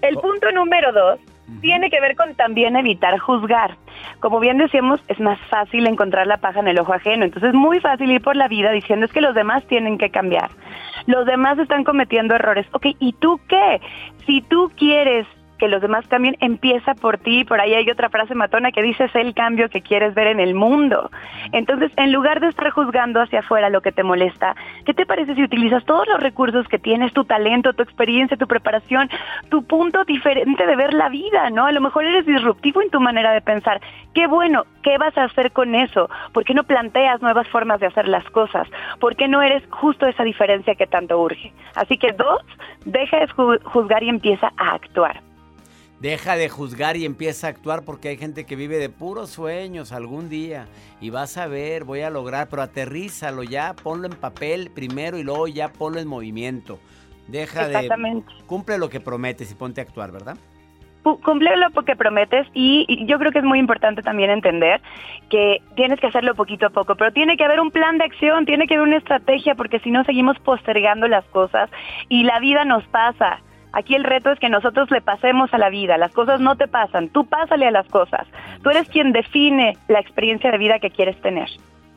El 0.00 0.16
punto 0.16 0.50
número 0.50 0.92
dos 0.92 1.20
tiene 1.60 1.90
que 1.90 2.00
ver 2.00 2.16
con 2.16 2.34
también 2.34 2.76
evitar 2.76 3.18
juzgar. 3.18 3.76
Como 4.20 4.40
bien 4.40 4.58
decíamos, 4.58 5.00
es 5.08 5.20
más 5.20 5.38
fácil 5.48 5.86
encontrar 5.86 6.26
la 6.26 6.38
paja 6.38 6.60
en 6.60 6.68
el 6.68 6.78
ojo 6.78 6.92
ajeno. 6.92 7.24
Entonces 7.24 7.50
es 7.50 7.54
muy 7.54 7.78
fácil 7.80 8.10
ir 8.10 8.22
por 8.22 8.36
la 8.36 8.48
vida 8.48 8.72
diciendo 8.72 9.06
es 9.06 9.12
que 9.12 9.20
los 9.20 9.34
demás 9.34 9.64
tienen 9.66 9.98
que 9.98 10.10
cambiar. 10.10 10.50
Los 11.06 11.26
demás 11.26 11.58
están 11.58 11.84
cometiendo 11.84 12.34
errores. 12.34 12.66
Ok, 12.72 12.86
¿y 12.98 13.12
tú 13.12 13.40
qué? 13.48 13.80
Si 14.26 14.40
tú 14.42 14.70
quieres 14.76 15.26
que 15.62 15.68
los 15.68 15.80
demás 15.80 16.04
cambien, 16.08 16.36
empieza 16.40 16.92
por 16.96 17.18
ti. 17.18 17.44
Por 17.44 17.60
ahí 17.60 17.72
hay 17.72 17.88
otra 17.88 18.08
frase 18.08 18.34
matona 18.34 18.72
que 18.72 18.82
dice, 18.82 19.08
sé 19.10 19.20
el 19.20 19.32
cambio 19.32 19.68
que 19.68 19.80
quieres 19.80 20.12
ver 20.12 20.26
en 20.26 20.40
el 20.40 20.54
mundo. 20.56 21.08
Entonces, 21.52 21.92
en 21.96 22.10
lugar 22.10 22.40
de 22.40 22.48
estar 22.48 22.68
juzgando 22.70 23.20
hacia 23.20 23.38
afuera 23.38 23.70
lo 23.70 23.80
que 23.80 23.92
te 23.92 24.02
molesta, 24.02 24.56
¿qué 24.84 24.92
te 24.92 25.06
parece 25.06 25.36
si 25.36 25.44
utilizas 25.44 25.84
todos 25.84 26.08
los 26.08 26.18
recursos 26.18 26.66
que 26.66 26.80
tienes, 26.80 27.12
tu 27.12 27.24
talento, 27.24 27.74
tu 27.74 27.84
experiencia, 27.84 28.36
tu 28.36 28.48
preparación, 28.48 29.08
tu 29.50 29.62
punto 29.62 30.02
diferente 30.02 30.66
de 30.66 30.74
ver 30.74 30.94
la 30.94 31.08
vida, 31.08 31.48
¿no? 31.50 31.66
A 31.66 31.70
lo 31.70 31.80
mejor 31.80 32.06
eres 32.06 32.26
disruptivo 32.26 32.82
en 32.82 32.90
tu 32.90 33.00
manera 33.00 33.30
de 33.30 33.40
pensar. 33.40 33.80
Qué 34.14 34.26
bueno, 34.26 34.64
¿qué 34.82 34.98
vas 34.98 35.16
a 35.16 35.26
hacer 35.26 35.52
con 35.52 35.76
eso? 35.76 36.10
¿Por 36.32 36.44
qué 36.44 36.54
no 36.54 36.64
planteas 36.64 37.22
nuevas 37.22 37.46
formas 37.46 37.78
de 37.78 37.86
hacer 37.86 38.08
las 38.08 38.24
cosas? 38.30 38.66
¿Por 38.98 39.14
qué 39.14 39.28
no 39.28 39.40
eres 39.42 39.62
justo 39.70 40.08
esa 40.08 40.24
diferencia 40.24 40.74
que 40.74 40.88
tanto 40.88 41.20
urge? 41.20 41.52
Así 41.76 41.96
que 41.98 42.10
dos, 42.10 42.42
deja 42.84 43.20
de 43.20 43.28
juzgar 43.62 44.02
y 44.02 44.08
empieza 44.08 44.50
a 44.56 44.74
actuar. 44.74 45.20
Deja 46.02 46.34
de 46.34 46.48
juzgar 46.48 46.96
y 46.96 47.04
empieza 47.04 47.46
a 47.46 47.50
actuar 47.50 47.84
porque 47.84 48.08
hay 48.08 48.16
gente 48.16 48.44
que 48.44 48.56
vive 48.56 48.78
de 48.78 48.88
puros 48.88 49.30
sueños 49.30 49.92
algún 49.92 50.28
día 50.28 50.66
y 51.00 51.10
vas 51.10 51.38
a 51.38 51.46
ver, 51.46 51.84
voy 51.84 52.00
a 52.00 52.10
lograr, 52.10 52.48
pero 52.48 52.62
aterrízalo 52.62 53.44
ya, 53.44 53.76
ponlo 53.84 54.08
en 54.08 54.14
papel 54.14 54.72
primero 54.74 55.16
y 55.16 55.22
luego 55.22 55.46
ya 55.46 55.68
ponlo 55.68 56.00
en 56.00 56.08
movimiento. 56.08 56.80
Deja 57.28 57.68
de 57.68 57.88
cumple 58.46 58.78
lo 58.78 58.90
que 58.90 58.98
prometes 58.98 59.52
y 59.52 59.54
ponte 59.54 59.80
a 59.80 59.84
actuar, 59.84 60.10
¿verdad? 60.10 60.36
cumple 61.04 61.56
lo 61.56 61.70
que 61.84 61.94
prometes 61.94 62.48
y, 62.52 63.06
yo 63.06 63.20
creo 63.20 63.30
que 63.30 63.38
es 63.38 63.44
muy 63.44 63.60
importante 63.60 64.02
también 64.02 64.30
entender 64.30 64.80
que 65.30 65.62
tienes 65.76 66.00
que 66.00 66.08
hacerlo 66.08 66.34
poquito 66.34 66.66
a 66.66 66.70
poco, 66.70 66.96
pero 66.96 67.12
tiene 67.12 67.36
que 67.36 67.44
haber 67.44 67.60
un 67.60 67.70
plan 67.70 67.98
de 67.98 68.04
acción, 68.04 68.44
tiene 68.44 68.66
que 68.66 68.74
haber 68.74 68.88
una 68.88 68.96
estrategia 68.96 69.54
porque 69.54 69.78
si 69.78 69.92
no 69.92 70.02
seguimos 70.02 70.36
postergando 70.40 71.06
las 71.06 71.24
cosas 71.26 71.70
y 72.08 72.24
la 72.24 72.40
vida 72.40 72.64
nos 72.64 72.82
pasa. 72.88 73.38
Aquí 73.72 73.94
el 73.94 74.04
reto 74.04 74.30
es 74.30 74.38
que 74.38 74.48
nosotros 74.48 74.90
le 74.90 75.00
pasemos 75.00 75.52
a 75.54 75.58
la 75.58 75.70
vida, 75.70 75.96
las 75.96 76.12
cosas 76.12 76.40
no 76.40 76.56
te 76.56 76.68
pasan, 76.68 77.08
tú 77.08 77.24
pásale 77.26 77.66
a 77.66 77.70
las 77.70 77.86
cosas. 77.88 78.26
Tú 78.62 78.70
eres 78.70 78.88
quien 78.88 79.12
define 79.12 79.76
la 79.88 80.00
experiencia 80.00 80.50
de 80.50 80.58
vida 80.58 80.78
que 80.78 80.90
quieres 80.90 81.20
tener. 81.22 81.48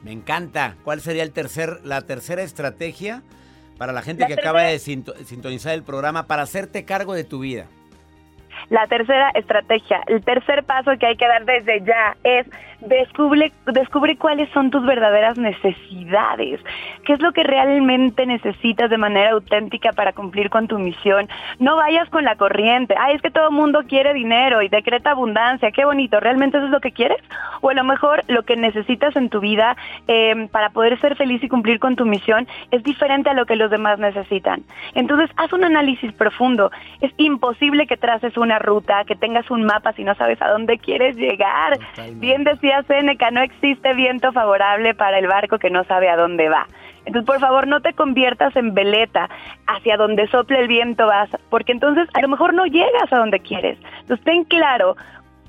Me 0.04 0.12
encanta. 0.12 0.76
¿Cuál 0.84 1.02
sería 1.02 1.24
el 1.24 1.34
tercer, 1.34 1.80
la 1.84 2.02
tercera 2.02 2.44
estrategia 2.44 3.24
para 3.78 3.92
la 3.92 4.02
gente 4.02 4.26
que 4.28 4.36
acaba 4.36 4.62
de 4.62 4.80
sintonizar 4.80 5.74
el 5.74 5.84
programa 5.84 6.28
para 6.28 6.44
hacerte 6.44 6.86
cargo 6.86 7.14
de 7.14 7.24
tu 7.24 7.40
vida? 7.40 7.66
La 8.70 8.88
tercera 8.88 9.32
estrategia, 9.36 10.02
el 10.08 10.24
tercer 10.24 10.64
paso 10.64 10.92
que 11.00 11.06
hay 11.06 11.18
que 11.18 11.28
dar 11.28 11.46
desde 11.46 11.84
ya 11.84 12.16
es 12.24 12.48
descubre, 12.88 13.52
descubre 13.66 14.18
cuáles 14.18 14.50
son 14.52 14.72
tus 14.72 14.86
verdaderas 14.86 15.38
necesidades, 15.38 16.60
qué 17.04 17.14
es 17.14 17.22
lo 17.22 17.32
que 17.32 17.44
realmente 17.44 18.26
necesitas 18.26 18.90
de 18.90 18.98
manera 18.98 19.32
auténtica 19.32 19.92
para 19.94 20.14
cumplir 20.14 20.50
con 20.50 20.68
tu 20.68 20.78
misión. 20.80 21.28
No 21.60 21.76
vayas 21.76 22.10
con 22.10 22.24
la 22.24 22.36
corriente, 22.36 22.96
ay, 22.98 23.16
es 23.16 23.22
que 23.22 23.32
todo 23.32 23.50
el 23.50 23.56
mundo 23.56 23.84
quiere 23.88 24.14
dinero 24.14 24.62
y 24.62 24.70
decreta 24.70 25.12
abundancia, 25.12 25.72
qué 25.72 25.86
bonito, 25.86 26.20
¿realmente 26.20 26.58
eso 26.58 26.68
es 26.68 26.72
lo 26.72 26.82
que 26.82 26.92
quieres? 26.92 27.18
O 27.62 27.70
a 27.70 27.74
lo 27.74 27.84
mejor 27.84 28.24
lo 28.28 28.44
que 28.44 28.56
necesitas 28.56 29.16
en 29.16 29.30
tu 29.30 29.40
vida 29.40 29.76
em, 30.08 30.48
para 30.48 30.70
poder 30.70 31.00
ser 31.00 31.16
feliz 31.16 31.44
y 31.44 31.50
cumplir 31.50 31.80
con 31.80 31.96
tu 31.96 32.06
misión 32.06 32.48
es 32.72 32.84
diferente 32.84 33.30
a 33.30 33.34
lo 33.34 33.46
que 33.46 33.56
los 33.56 33.72
demás 33.72 34.00
necesitan. 34.00 34.64
Entonces, 34.94 35.30
haz 35.38 35.52
un 35.54 35.64
análisis 35.64 36.14
profundo. 36.14 36.72
Es 37.02 37.12
imposible 37.18 37.88
que 37.88 37.98
traces 37.98 38.38
una 38.38 38.60
ruta, 38.60 39.04
que 39.06 39.16
tengas 39.16 39.50
un 39.50 39.64
mapa 39.64 39.94
si 39.94 40.04
no 40.04 40.16
sabes 40.16 40.42
a 40.42 40.50
dónde 40.50 40.78
quieres 40.78 41.16
llegar. 41.16 41.80
Bien 42.16 42.44
decía 42.44 42.75
Seneca, 42.84 43.32
no 43.32 43.42
existe 43.42 43.94
viento 43.94 44.32
favorable 44.32 44.94
para 44.94 45.20
el 45.20 45.28
barco 45.28 45.60
que 45.60 45.70
no 45.70 45.84
sabe 45.86 46.10
a 46.10 46.18
dónde 46.18 46.50
va. 46.50 46.68
Entonces, 47.06 47.26
por 47.26 47.40
favor, 47.40 47.68
no 47.68 47.82
te 47.82 47.94
conviertas 47.94 48.56
en 48.56 48.74
veleta 48.74 49.30
hacia 49.68 49.98
donde 49.98 50.28
sople 50.28 50.60
el 50.60 50.68
viento 50.68 51.06
vas, 51.06 51.30
porque 51.50 51.72
entonces 51.72 52.08
a 52.14 52.22
lo 52.22 52.28
mejor 52.28 52.54
no 52.54 52.66
llegas 52.66 53.12
a 53.12 53.18
donde 53.18 53.40
quieres. 53.40 53.78
Entonces, 54.02 54.24
ten 54.26 54.44
claro 54.44 54.96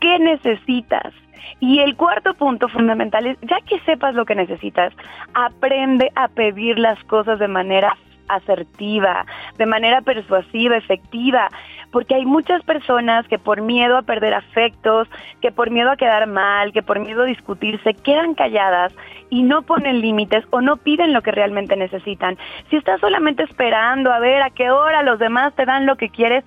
qué 0.00 0.18
necesitas. 0.18 1.14
Y 1.60 1.78
el 1.78 1.96
cuarto 1.96 2.34
punto 2.34 2.68
fundamental 2.68 3.26
es, 3.26 3.38
ya 3.42 3.60
que 3.60 3.80
sepas 3.80 4.14
lo 4.14 4.26
que 4.26 4.34
necesitas, 4.34 4.92
aprende 5.34 6.10
a 6.14 6.28
pedir 6.28 6.78
las 6.78 7.02
cosas 7.04 7.38
de 7.38 7.48
manera 7.48 7.96
asertiva, 8.28 9.24
de 9.56 9.66
manera 9.66 10.00
persuasiva, 10.02 10.76
efectiva, 10.76 11.48
porque 11.92 12.14
hay 12.14 12.26
muchas 12.26 12.62
personas 12.62 13.26
que 13.28 13.38
por 13.38 13.62
miedo 13.62 13.96
a 13.96 14.02
perder 14.02 14.34
afectos, 14.34 15.08
que 15.40 15.52
por 15.52 15.70
miedo 15.70 15.90
a 15.90 15.96
quedar 15.96 16.26
mal, 16.26 16.72
que 16.72 16.82
por 16.82 17.00
miedo 17.00 17.22
a 17.22 17.26
discutir, 17.26 17.80
se 17.82 17.94
quedan 17.94 18.34
calladas 18.34 18.92
y 19.30 19.42
no 19.42 19.62
ponen 19.62 20.00
límites 20.00 20.44
o 20.50 20.60
no 20.60 20.76
piden 20.76 21.12
lo 21.12 21.22
que 21.22 21.32
realmente 21.32 21.76
necesitan. 21.76 22.36
Si 22.70 22.76
estás 22.76 23.00
solamente 23.00 23.42
esperando 23.42 24.12
a 24.12 24.18
ver 24.18 24.42
a 24.42 24.50
qué 24.50 24.70
hora 24.70 25.02
los 25.02 25.18
demás 25.18 25.54
te 25.54 25.64
dan 25.64 25.86
lo 25.86 25.96
que 25.96 26.10
quieres, 26.10 26.44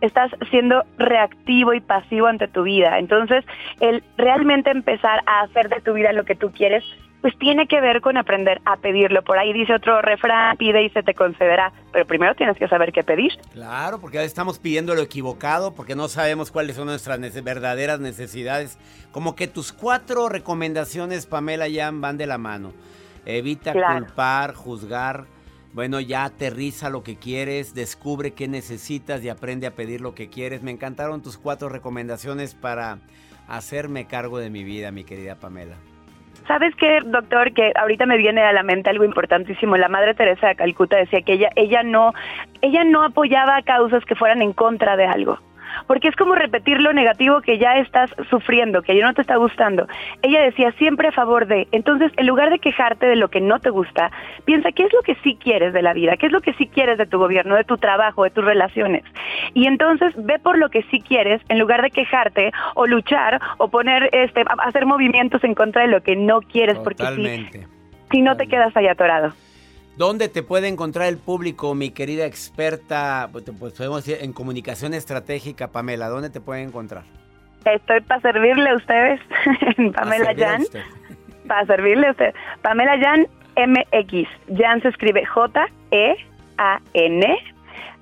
estás 0.00 0.30
siendo 0.50 0.84
reactivo 0.98 1.72
y 1.72 1.80
pasivo 1.80 2.26
ante 2.26 2.48
tu 2.48 2.62
vida. 2.62 2.98
Entonces, 2.98 3.44
el 3.80 4.02
realmente 4.16 4.70
empezar 4.70 5.22
a 5.26 5.40
hacer 5.42 5.68
de 5.68 5.80
tu 5.80 5.94
vida 5.94 6.12
lo 6.12 6.24
que 6.24 6.34
tú 6.34 6.52
quieres 6.52 6.84
pues 7.24 7.38
tiene 7.38 7.66
que 7.66 7.80
ver 7.80 8.02
con 8.02 8.18
aprender 8.18 8.60
a 8.66 8.76
pedirlo. 8.76 9.22
Por 9.22 9.38
ahí 9.38 9.54
dice 9.54 9.72
otro 9.72 10.02
refrán, 10.02 10.58
pide 10.58 10.84
y 10.84 10.90
se 10.90 11.02
te 11.02 11.14
concederá, 11.14 11.72
pero 11.90 12.04
primero 12.04 12.34
tienes 12.34 12.54
que 12.58 12.68
saber 12.68 12.92
qué 12.92 13.02
pedir. 13.02 13.32
Claro, 13.50 13.98
porque 13.98 14.22
estamos 14.22 14.58
pidiendo 14.58 14.94
lo 14.94 15.00
equivocado, 15.00 15.74
porque 15.74 15.96
no 15.96 16.08
sabemos 16.08 16.50
cuáles 16.50 16.76
son 16.76 16.88
nuestras 16.88 17.18
verdaderas 17.42 17.98
necesidades. 17.98 18.78
Como 19.10 19.34
que 19.36 19.46
tus 19.46 19.72
cuatro 19.72 20.28
recomendaciones, 20.28 21.24
Pamela, 21.24 21.66
ya 21.66 21.90
van 21.90 22.18
de 22.18 22.26
la 22.26 22.36
mano. 22.36 22.74
Evita 23.24 23.72
culpar, 23.72 24.52
juzgar. 24.52 25.24
Bueno, 25.72 26.00
ya 26.00 26.26
aterriza 26.26 26.90
lo 26.90 27.02
que 27.02 27.16
quieres, 27.16 27.72
descubre 27.72 28.32
qué 28.32 28.48
necesitas 28.48 29.24
y 29.24 29.30
aprende 29.30 29.66
a 29.66 29.74
pedir 29.74 30.02
lo 30.02 30.14
que 30.14 30.28
quieres. 30.28 30.62
Me 30.62 30.72
encantaron 30.72 31.22
tus 31.22 31.38
cuatro 31.38 31.70
recomendaciones 31.70 32.54
para 32.54 32.98
hacerme 33.48 34.06
cargo 34.06 34.38
de 34.40 34.50
mi 34.50 34.62
vida, 34.62 34.90
mi 34.90 35.04
querida 35.04 35.36
Pamela. 35.36 35.78
¿Sabes 36.46 36.74
qué, 36.76 37.00
doctor? 37.04 37.52
Que 37.52 37.72
ahorita 37.74 38.06
me 38.06 38.18
viene 38.18 38.42
a 38.42 38.52
la 38.52 38.62
mente 38.62 38.90
algo 38.90 39.04
importantísimo. 39.04 39.76
La 39.76 39.88
Madre 39.88 40.14
Teresa 40.14 40.48
de 40.48 40.56
Calcuta 40.56 40.96
decía 40.96 41.22
que 41.22 41.34
ella, 41.34 41.50
ella 41.56 41.82
no, 41.82 42.12
ella 42.60 42.84
no 42.84 43.02
apoyaba 43.02 43.62
causas 43.62 44.04
que 44.04 44.14
fueran 44.14 44.42
en 44.42 44.52
contra 44.52 44.96
de 44.96 45.06
algo 45.06 45.38
porque 45.86 46.08
es 46.08 46.16
como 46.16 46.34
repetir 46.34 46.80
lo 46.80 46.92
negativo 46.92 47.40
que 47.40 47.58
ya 47.58 47.78
estás 47.78 48.10
sufriendo, 48.30 48.82
que 48.82 48.96
ya 48.96 49.06
no 49.06 49.14
te 49.14 49.20
está 49.20 49.36
gustando. 49.36 49.86
Ella 50.22 50.42
decía 50.42 50.72
siempre 50.72 51.08
a 51.08 51.12
favor 51.12 51.46
de, 51.46 51.68
entonces 51.72 52.12
en 52.16 52.26
lugar 52.26 52.50
de 52.50 52.58
quejarte 52.58 53.06
de 53.06 53.16
lo 53.16 53.28
que 53.28 53.40
no 53.40 53.58
te 53.60 53.70
gusta, 53.70 54.10
piensa 54.44 54.72
qué 54.72 54.84
es 54.84 54.92
lo 54.92 55.02
que 55.02 55.16
sí 55.16 55.36
quieres 55.42 55.72
de 55.72 55.82
la 55.82 55.92
vida, 55.92 56.16
qué 56.16 56.26
es 56.26 56.32
lo 56.32 56.40
que 56.40 56.54
sí 56.54 56.66
quieres 56.68 56.98
de 56.98 57.06
tu 57.06 57.18
gobierno, 57.18 57.54
de 57.54 57.64
tu 57.64 57.78
trabajo, 57.78 58.24
de 58.24 58.30
tus 58.30 58.44
relaciones. 58.44 59.04
Y 59.54 59.66
entonces 59.66 60.12
ve 60.16 60.38
por 60.38 60.58
lo 60.58 60.68
que 60.68 60.82
sí 60.90 61.00
quieres 61.00 61.40
en 61.48 61.58
lugar 61.58 61.80
de 61.80 61.90
quejarte 61.90 62.52
o 62.74 62.86
luchar 62.86 63.40
o 63.58 63.68
poner 63.68 64.10
este 64.12 64.44
hacer 64.58 64.84
movimientos 64.84 65.42
en 65.44 65.54
contra 65.54 65.82
de 65.82 65.88
lo 65.88 66.02
que 66.02 66.16
no 66.16 66.40
quieres 66.40 66.76
porque 66.78 67.68
si 68.10 68.20
no 68.20 68.36
te 68.36 68.48
quedas 68.48 68.76
ahí 68.76 68.88
atorado. 68.88 69.32
¿Dónde 69.96 70.28
te 70.28 70.42
puede 70.42 70.66
encontrar 70.66 71.06
el 71.06 71.18
público, 71.18 71.72
mi 71.74 71.90
querida 71.90 72.26
experta, 72.26 73.28
pues, 73.30 73.44
pues 73.58 73.74
podemos 73.74 74.04
decir, 74.04 74.24
en 74.24 74.32
comunicación 74.32 74.92
estratégica, 74.92 75.68
Pamela? 75.68 76.08
¿Dónde 76.08 76.30
te 76.30 76.40
pueden 76.40 76.68
encontrar? 76.68 77.04
Estoy 77.64 78.00
para 78.00 78.20
servirle 78.20 78.70
a 78.70 78.74
ustedes, 78.74 79.20
Pamela 79.94 80.34
Jan. 80.36 80.64
Para 81.46 81.64
servirle 81.66 82.08
a 82.08 82.10
usted. 82.10 82.34
Pamela 82.60 82.98
Jan 82.98 83.28
MX. 83.56 84.28
Jan 84.58 84.82
se 84.82 84.88
escribe 84.88 85.24
J-E-A-N 85.24 86.14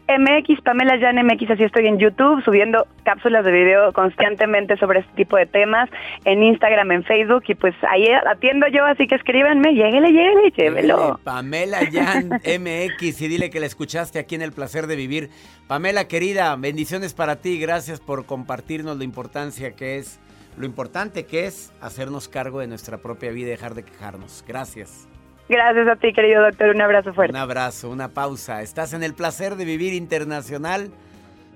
MX, 0.09 0.61
Pamela 0.63 0.99
Jan 0.99 1.17
MX, 1.25 1.51
así 1.51 1.65
estoy 1.65 1.87
en 1.87 1.99
YouTube 1.99 2.43
subiendo 2.45 2.87
cápsulas 3.05 3.45
de 3.45 3.53
video 3.53 3.93
constantemente 3.93 4.77
sobre 4.77 5.01
este 5.01 5.13
tipo 5.15 5.37
de 5.37 5.47
temas, 5.47 5.89
en 6.25 6.43
Instagram, 6.43 6.93
en 6.93 7.05
Facebook, 7.05 7.45
y 7.49 7.55
pues 7.55 7.75
ahí 7.89 8.07
atiendo 8.27 8.67
yo, 8.69 8.85
así 8.85 9.07
que 9.07 9.15
escríbanme, 9.15 9.75
lléguele, 9.75 10.13
lléguele, 10.13 10.51
llévelo. 10.57 11.21
Pamela 11.25 11.79
Jan 11.91 12.29
MX, 12.29 13.23
y 13.23 13.29
dile 13.29 13.51
que 13.51 13.61
la 13.61 13.67
escuchaste 13.67 14.19
aquí 14.19 14.35
en 14.35 14.43
El 14.43 14.53
Placer 14.53 14.87
de 14.87 14.97
Vivir. 14.97 15.31
Pamela, 15.67 16.09
querida, 16.09 16.55
bendiciones 16.57 17.15
para 17.15 17.37
ti, 17.37 17.59
gracias 17.59 18.01
por 18.01 18.27
compartirnos 18.27 18.99
la 18.99 19.05
importancia 19.05 19.73
que 19.73 19.99
es, 19.99 20.21
lo 20.57 20.67
importante 20.67 21.25
que 21.25 21.47
es 21.47 21.73
hacernos 21.81 22.29
cargo 22.29 22.61
de 22.61 22.67
nuestra 22.67 22.99
propia 22.99 23.31
vida 23.31 23.49
y 23.49 23.51
dejar 23.51 23.75
de 23.75 23.85
quejarnos. 23.85 24.45
Gracias. 24.47 25.09
Gracias 25.49 25.89
a 25.89 25.97
ti, 25.97 26.13
querido 26.13 26.43
doctor. 26.43 26.71
Un 26.71 26.81
abrazo 26.81 27.13
fuerte. 27.13 27.33
Un 27.33 27.41
abrazo, 27.41 27.91
una 27.91 28.09
pausa. 28.09 28.63
Estás 28.63 28.93
en 28.93 29.03
el 29.03 29.15
placer 29.15 29.57
de 29.57 29.65
vivir 29.65 29.93
internacional. 29.95 30.91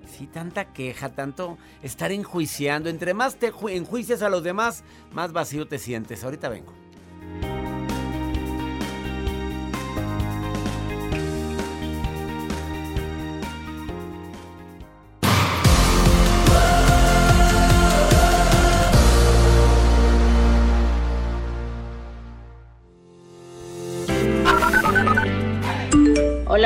Sí, 0.07 0.27
tanta 0.27 0.73
queja, 0.73 1.11
tanto 1.11 1.59
estar 1.83 2.13
enjuiciando. 2.13 2.89
Entre 2.89 3.15
más 3.15 3.37
te 3.37 3.53
enjuicias 3.71 4.23
a 4.23 4.29
los 4.29 4.43
demás, 4.43 4.85
más 5.13 5.33
vacío 5.33 5.67
te 5.67 5.79
sientes. 5.79 6.25
Ahorita 6.25 6.49
vengo. 6.49 6.73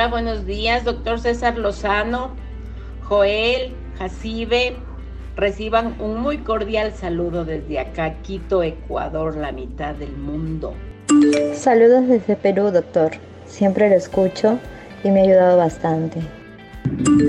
Hola, 0.00 0.08
buenos 0.08 0.46
días, 0.46 0.82
doctor 0.84 1.20
César 1.20 1.58
Lozano, 1.58 2.30
Joel, 3.02 3.74
Jacibe. 3.98 4.74
Reciban 5.36 6.00
un 6.00 6.22
muy 6.22 6.38
cordial 6.38 6.94
saludo 6.94 7.44
desde 7.44 7.80
acá, 7.80 8.14
Quito, 8.22 8.62
Ecuador, 8.62 9.36
la 9.36 9.52
mitad 9.52 9.94
del 9.94 10.16
mundo. 10.16 10.72
Saludos 11.52 12.08
desde 12.08 12.34
Perú, 12.34 12.70
doctor. 12.70 13.10
Siempre 13.44 13.90
lo 13.90 13.96
escucho 13.96 14.58
y 15.04 15.10
me 15.10 15.20
ha 15.20 15.24
ayudado 15.24 15.58
bastante. 15.58 16.22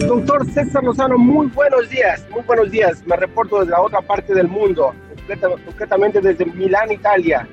Doctor 0.08 0.50
César 0.50 0.82
Lozano, 0.82 1.18
muy 1.18 1.48
buenos 1.48 1.90
días, 1.90 2.26
muy 2.32 2.44
buenos 2.44 2.72
días. 2.72 3.06
Me 3.06 3.18
reporto 3.18 3.60
desde 3.60 3.72
la 3.72 3.82
otra 3.82 4.02
parte 4.02 4.34
del 4.34 4.48
mundo, 4.48 4.94
concretamente 5.66 6.22
desde 6.22 6.46
Milán, 6.46 6.90
Italia. 6.90 7.46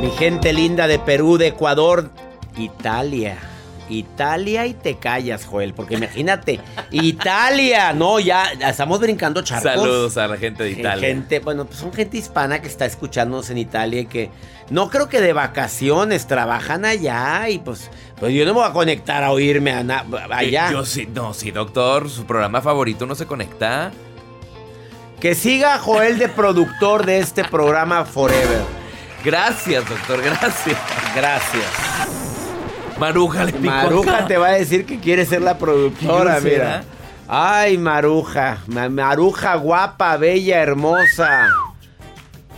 Mi 0.00 0.10
gente 0.10 0.52
linda 0.52 0.86
de 0.86 0.98
Perú, 0.98 1.38
de 1.38 1.48
Ecuador, 1.48 2.10
Italia. 2.56 3.38
Italia 3.88 4.64
y 4.66 4.72
te 4.72 4.96
callas, 4.96 5.44
Joel, 5.44 5.74
porque 5.74 5.94
imagínate, 5.96 6.58
Italia, 6.90 7.92
no, 7.92 8.18
ya, 8.18 8.46
estamos 8.52 8.98
brincando 8.98 9.42
charcos. 9.42 9.72
Saludos 9.74 10.16
a 10.16 10.26
la 10.26 10.38
gente 10.38 10.62
de 10.64 10.70
Italia. 10.70 11.06
Gente, 11.06 11.40
bueno, 11.40 11.66
pues 11.66 11.80
son 11.80 11.92
gente 11.92 12.16
hispana 12.16 12.62
que 12.62 12.68
está 12.68 12.86
escuchándonos 12.86 13.50
en 13.50 13.58
Italia 13.58 14.00
y 14.00 14.06
que 14.06 14.30
no 14.70 14.88
creo 14.88 15.10
que 15.10 15.20
de 15.20 15.34
vacaciones 15.34 16.26
trabajan 16.26 16.86
allá 16.86 17.50
y 17.50 17.58
pues, 17.58 17.90
pues 18.18 18.32
yo 18.32 18.46
no 18.46 18.54
me 18.54 18.60
voy 18.60 18.70
a 18.70 18.72
conectar 18.72 19.22
a 19.22 19.30
oírme 19.32 19.72
a 19.72 19.82
na- 19.84 20.06
allá. 20.30 20.68
Eh, 20.70 20.72
Yo 20.72 20.86
sí, 20.86 21.06
no, 21.12 21.34
sí, 21.34 21.50
doctor, 21.50 22.08
su 22.08 22.24
programa 22.24 22.62
favorito 22.62 23.04
no 23.04 23.14
se 23.14 23.26
conecta. 23.26 23.92
Que 25.20 25.34
siga 25.34 25.78
Joel 25.78 26.18
de 26.18 26.28
productor 26.28 27.04
de 27.04 27.18
este 27.18 27.44
programa 27.44 28.06
Forever. 28.06 28.73
Gracias, 29.24 29.88
doctor, 29.88 30.22
gracias. 30.22 30.76
Gracias. 31.14 31.64
Maruja 32.98 33.44
le 33.44 33.52
picó 33.52 33.64
Maruja 33.70 34.16
acá. 34.18 34.26
te 34.26 34.36
va 34.36 34.48
a 34.48 34.52
decir 34.52 34.86
que 34.86 35.00
quiere 35.00 35.24
ser 35.26 35.42
la 35.42 35.58
productora, 35.58 36.38
mira. 36.40 36.84
Ay, 37.26 37.78
Maruja. 37.78 38.58
Ma- 38.66 38.88
Maruja 38.88 39.54
guapa, 39.56 40.16
bella, 40.16 40.60
hermosa. 40.60 41.48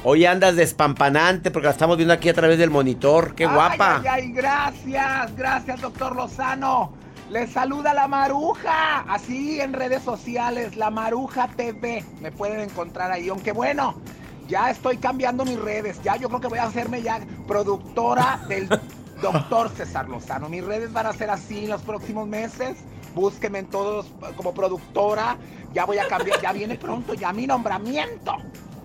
Hoy 0.05 0.25
andas 0.27 0.57
despampanante 0.57 1.51
porque 1.51 1.67
la 1.67 1.73
estamos 1.73 1.97
viendo 1.97 2.13
aquí 2.15 2.29
a 2.29 2.35
través 2.35 2.59
del 2.59 2.71
monitor. 2.71 3.35
Qué 3.35 3.47
guapa. 3.47 3.97
Ay, 3.97 4.07
ay, 4.09 4.23
ay, 4.27 4.33
gracias, 4.33 5.37
gracias, 5.37 5.81
doctor 5.81 6.15
Lozano. 6.15 6.93
Les 7.31 7.51
saluda 7.51 7.93
la 7.93 8.07
Maruja, 8.07 9.01
así 9.09 9.61
en 9.61 9.73
redes 9.73 10.03
sociales, 10.03 10.77
la 10.77 10.91
Maruja 10.91 11.49
TV. 11.57 12.05
Me 12.21 12.31
pueden 12.31 12.61
encontrar 12.61 13.11
ahí, 13.11 13.29
aunque 13.31 13.51
bueno, 13.51 14.01
ya 14.49 14.71
estoy 14.71 14.99
cambiando 14.99 15.45
mis 15.45 15.59
redes. 15.59 16.01
Ya 16.03 16.17
yo 16.17 16.29
creo 16.29 16.41
que 16.41 16.49
voy 16.49 16.59
a 16.59 16.65
hacerme 16.65 17.03
ya 17.03 17.21
productora 17.47 18.41
del 18.49 18.69
doctor 19.23 19.71
César 19.71 20.09
Lozano. 20.09 20.49
Mis 20.49 20.65
redes 20.65 20.93
van 20.93 21.07
a 21.07 21.13
ser 21.13 21.31
así 21.31 21.65
en 21.65 21.71
los 21.71 21.83
próximos 21.83 22.27
meses. 22.27 22.77
Búsqueme 23.15 23.61
en 23.61 23.67
todos 23.67 24.07
como 24.37 24.53
productora. 24.53 25.37
Ya 25.73 25.85
voy 25.85 25.99
a 25.99 26.09
cambiar, 26.09 26.41
ya 26.41 26.53
viene 26.53 26.77
pronto 26.77 27.15
ya 27.15 27.33
mi 27.33 27.47
nombramiento. 27.47 28.37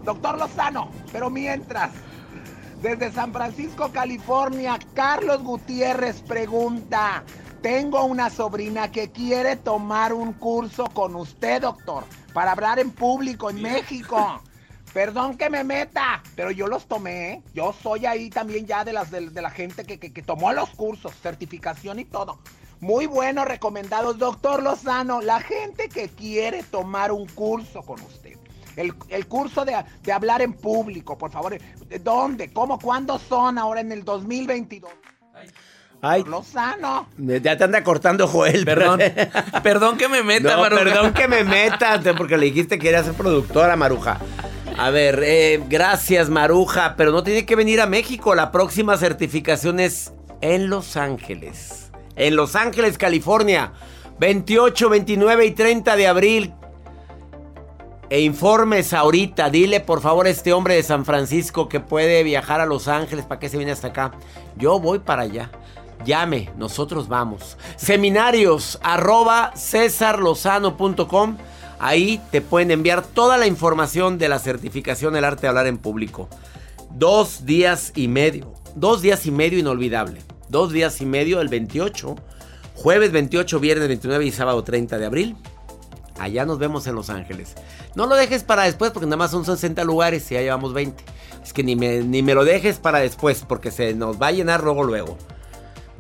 Doctor 0.03 0.37
Lozano, 0.37 0.89
pero 1.11 1.29
mientras, 1.29 1.91
desde 2.81 3.11
San 3.11 3.31
Francisco, 3.31 3.91
California, 3.93 4.79
Carlos 4.95 5.43
Gutiérrez 5.43 6.23
pregunta, 6.23 7.23
tengo 7.61 8.03
una 8.05 8.31
sobrina 8.31 8.91
que 8.91 9.11
quiere 9.11 9.57
tomar 9.57 10.11
un 10.11 10.33
curso 10.33 10.85
con 10.85 11.15
usted, 11.15 11.61
doctor, 11.61 12.03
para 12.33 12.53
hablar 12.53 12.79
en 12.79 12.89
público 12.89 13.51
en 13.51 13.61
México. 13.61 14.41
Perdón 14.93 15.37
que 15.37 15.49
me 15.49 15.63
meta, 15.63 16.21
pero 16.35 16.51
yo 16.51 16.67
los 16.67 16.85
tomé. 16.87 17.31
¿eh? 17.33 17.41
Yo 17.53 17.73
soy 17.81 18.05
ahí 18.05 18.29
también 18.29 18.65
ya 18.67 18.83
de, 18.83 18.91
las, 18.93 19.09
de, 19.09 19.29
de 19.29 19.41
la 19.41 19.49
gente 19.49 19.85
que, 19.85 19.97
que- 19.99 20.11
que 20.11 20.21
tomó 20.21 20.51
los 20.51 20.69
cursos, 20.71 21.13
certificación 21.21 21.99
y 21.99 22.05
todo. 22.05 22.39
Muy 22.81 23.05
buenos, 23.05 23.45
recomendados. 23.45 24.17
Doctor 24.17 24.61
Lozano, 24.63 25.21
la 25.21 25.39
gente 25.39 25.87
que 25.87 26.09
quiere 26.09 26.63
tomar 26.63 27.11
un 27.11 27.27
curso 27.27 27.83
con 27.83 28.01
usted. 28.01 28.33
El, 28.75 28.93
el 29.09 29.27
curso 29.27 29.63
de, 29.65 29.75
de 30.01 30.11
hablar 30.11 30.41
en 30.41 30.53
público, 30.53 31.17
por 31.17 31.31
favor. 31.31 31.57
¿De 31.87 31.99
¿Dónde? 31.99 32.51
¿Cómo? 32.51 32.79
¿Cuándo 32.79 33.19
son 33.19 33.57
ahora 33.57 33.81
en 33.81 33.91
el 33.91 34.03
2022? 34.03 34.91
Ay, 36.01 36.23
Lozano. 36.23 37.07
ya 37.17 37.55
te 37.57 37.63
anda 37.63 37.83
cortando 37.83 38.27
Joel. 38.27 38.65
Perdón. 38.65 38.99
Perdón 39.61 39.97
que 39.97 40.07
me 40.09 40.23
meta, 40.23 40.55
No, 40.55 40.61
Maruja. 40.63 40.83
perdón 40.83 41.13
que 41.13 41.27
me 41.27 41.43
meta, 41.43 42.01
porque 42.17 42.37
le 42.37 42.47
dijiste 42.47 42.77
que 42.79 42.83
quería 42.85 43.03
ser 43.03 43.13
productora, 43.13 43.75
Maruja. 43.75 44.19
A 44.81 44.89
ver, 44.89 45.21
eh, 45.23 45.63
gracias, 45.69 46.31
Maruja, 46.31 46.95
pero 46.97 47.11
no 47.11 47.21
tiene 47.21 47.45
que 47.45 47.55
venir 47.55 47.81
a 47.81 47.85
México. 47.85 48.33
La 48.33 48.51
próxima 48.51 48.97
certificación 48.97 49.79
es 49.79 50.11
en 50.41 50.71
Los 50.71 50.97
Ángeles. 50.97 51.91
En 52.15 52.35
Los 52.35 52.55
Ángeles, 52.55 52.97
California. 52.97 53.73
28, 54.17 54.89
29 54.89 55.45
y 55.45 55.51
30 55.51 55.95
de 55.95 56.07
abril. 56.07 56.53
E 58.09 58.21
informes 58.21 58.91
ahorita. 58.91 59.51
Dile 59.51 59.81
por 59.81 60.01
favor 60.01 60.25
a 60.25 60.31
este 60.31 60.51
hombre 60.51 60.73
de 60.73 60.81
San 60.81 61.05
Francisco 61.05 61.69
que 61.69 61.79
puede 61.79 62.23
viajar 62.23 62.59
a 62.59 62.65
Los 62.65 62.87
Ángeles. 62.87 63.25
¿Para 63.25 63.39
qué 63.39 63.49
se 63.49 63.57
viene 63.57 63.73
hasta 63.73 63.89
acá? 63.89 64.13
Yo 64.57 64.79
voy 64.79 64.97
para 64.97 65.21
allá. 65.21 65.51
Llame, 66.05 66.49
nosotros 66.57 67.07
vamos. 67.07 67.55
Seminarios 67.75 68.79
arroba. 68.81 69.53
Ahí 71.83 72.21
te 72.29 72.41
pueden 72.41 72.69
enviar 72.69 73.03
toda 73.03 73.39
la 73.39 73.47
información 73.47 74.19
de 74.19 74.29
la 74.29 74.37
certificación 74.37 75.15
del 75.15 75.25
arte 75.25 75.41
de 75.41 75.47
hablar 75.47 75.65
en 75.65 75.79
público. 75.79 76.29
Dos 76.91 77.43
días 77.47 77.91
y 77.95 78.07
medio. 78.07 78.53
Dos 78.75 79.01
días 79.01 79.25
y 79.25 79.31
medio 79.31 79.57
inolvidable. 79.57 80.21
Dos 80.47 80.71
días 80.71 81.01
y 81.01 81.07
medio 81.07 81.41
el 81.41 81.49
28. 81.49 82.15
Jueves 82.75 83.11
28, 83.11 83.59
viernes 83.59 83.87
29 83.87 84.25
y 84.25 84.31
sábado 84.31 84.63
30 84.63 84.99
de 84.99 85.05
abril. 85.07 85.35
Allá 86.19 86.45
nos 86.45 86.59
vemos 86.59 86.85
en 86.85 86.93
Los 86.93 87.09
Ángeles. 87.09 87.55
No 87.95 88.05
lo 88.05 88.15
dejes 88.15 88.43
para 88.43 88.65
después 88.65 88.91
porque 88.91 89.07
nada 89.07 89.17
más 89.17 89.31
son 89.31 89.43
60 89.43 89.83
lugares 89.83 90.29
y 90.29 90.35
ya 90.35 90.41
llevamos 90.41 90.73
20. 90.73 91.03
Es 91.43 91.51
que 91.51 91.63
ni 91.63 91.75
me, 91.75 92.01
ni 92.01 92.21
me 92.21 92.35
lo 92.35 92.45
dejes 92.45 92.77
para 92.77 92.99
después 92.99 93.43
porque 93.47 93.71
se 93.71 93.95
nos 93.95 94.21
va 94.21 94.27
a 94.27 94.31
llenar 94.31 94.63
luego 94.63 94.83
luego. 94.83 95.17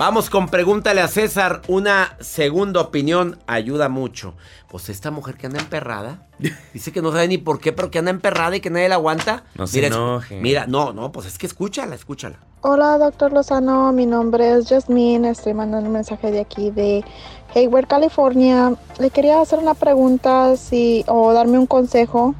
Vamos 0.01 0.31
con 0.31 0.47
pregúntale 0.47 0.99
a 0.99 1.07
César. 1.07 1.61
Una 1.67 2.17
segunda 2.19 2.81
opinión 2.81 3.37
ayuda 3.45 3.87
mucho. 3.87 4.33
Pues 4.67 4.89
esta 4.89 5.11
mujer 5.11 5.37
que 5.37 5.45
anda 5.45 5.59
emperrada. 5.59 6.25
Dice 6.73 6.91
que 6.91 7.03
no 7.03 7.11
sabe 7.11 7.27
ni 7.27 7.37
por 7.37 7.59
qué, 7.59 7.71
pero 7.71 7.91
que 7.91 7.99
anda 7.99 8.09
emperrada 8.09 8.55
y 8.55 8.61
que 8.61 8.71
nadie 8.71 8.89
la 8.89 8.95
aguanta. 8.95 9.43
No 9.53 9.67
se 9.67 9.77
mira, 9.77 9.87
enoje. 9.89 10.41
Mira, 10.41 10.65
no, 10.65 10.91
no, 10.91 11.11
pues 11.11 11.27
es 11.27 11.37
que 11.37 11.45
escúchala, 11.45 11.93
escúchala. 11.93 12.37
Hola, 12.61 12.97
doctor 12.97 13.31
Lozano. 13.31 13.91
Mi 13.91 14.07
nombre 14.07 14.57
es 14.57 14.69
Jasmine. 14.69 15.29
Estoy 15.29 15.53
mandando 15.53 15.85
un 15.85 15.93
mensaje 15.93 16.31
de 16.31 16.39
aquí 16.39 16.71
de 16.71 17.05
Hayward, 17.53 17.85
California. 17.85 18.73
Le 18.97 19.11
quería 19.11 19.39
hacer 19.39 19.59
una 19.59 19.75
pregunta 19.75 20.57
si, 20.57 21.05
o 21.09 21.31
darme 21.31 21.59
un 21.59 21.67
consejo. 21.67 22.33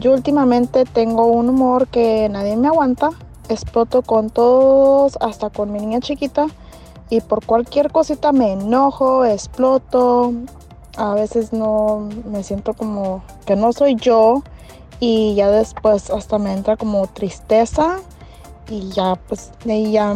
Yo 0.00 0.12
últimamente 0.12 0.84
tengo 0.84 1.26
un 1.26 1.48
humor 1.48 1.86
que 1.86 2.28
nadie 2.28 2.56
me 2.56 2.66
aguanta. 2.66 3.10
Exploto 3.48 4.02
con 4.02 4.30
todos, 4.30 5.16
hasta 5.20 5.48
con 5.48 5.70
mi 5.70 5.78
niña 5.78 6.00
chiquita. 6.00 6.48
Y 7.12 7.20
por 7.20 7.44
cualquier 7.44 7.92
cosita 7.92 8.32
me 8.32 8.52
enojo, 8.52 9.26
exploto. 9.26 10.32
A 10.96 11.12
veces 11.12 11.52
no 11.52 12.08
me 12.24 12.42
siento 12.42 12.72
como 12.72 13.22
que 13.44 13.54
no 13.54 13.74
soy 13.74 13.96
yo. 13.96 14.42
Y 14.98 15.34
ya 15.34 15.50
después 15.50 16.08
hasta 16.08 16.38
me 16.38 16.54
entra 16.54 16.78
como 16.78 17.06
tristeza 17.08 18.00
y 18.70 18.88
ya 18.92 19.16
pues 19.28 19.50
ahí 19.68 19.92
ya 19.92 20.14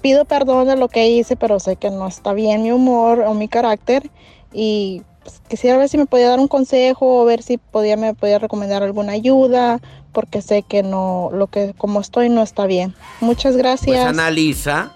pido 0.00 0.24
perdón 0.24 0.68
de 0.68 0.76
lo 0.76 0.88
que 0.88 1.06
hice, 1.06 1.36
pero 1.36 1.60
sé 1.60 1.76
que 1.76 1.90
no 1.90 2.06
está 2.06 2.32
bien 2.32 2.62
mi 2.62 2.72
humor 2.72 3.20
o 3.20 3.34
mi 3.34 3.46
carácter 3.46 4.10
y 4.54 5.02
pues, 5.22 5.42
quisiera 5.48 5.76
ver 5.76 5.90
si 5.90 5.98
me 5.98 6.06
podía 6.06 6.30
dar 6.30 6.40
un 6.40 6.48
consejo 6.48 7.20
o 7.20 7.24
ver 7.26 7.42
si 7.42 7.58
podía 7.58 7.98
me 7.98 8.14
podía 8.14 8.38
recomendar 8.38 8.82
alguna 8.82 9.12
ayuda 9.12 9.80
porque 10.12 10.40
sé 10.40 10.62
que 10.62 10.82
no 10.82 11.28
lo 11.30 11.48
que 11.48 11.74
como 11.76 12.00
estoy 12.00 12.30
no 12.30 12.42
está 12.42 12.64
bien. 12.64 12.94
Muchas 13.20 13.54
gracias. 13.54 13.98
Pues 13.98 14.06
analiza. 14.06 14.92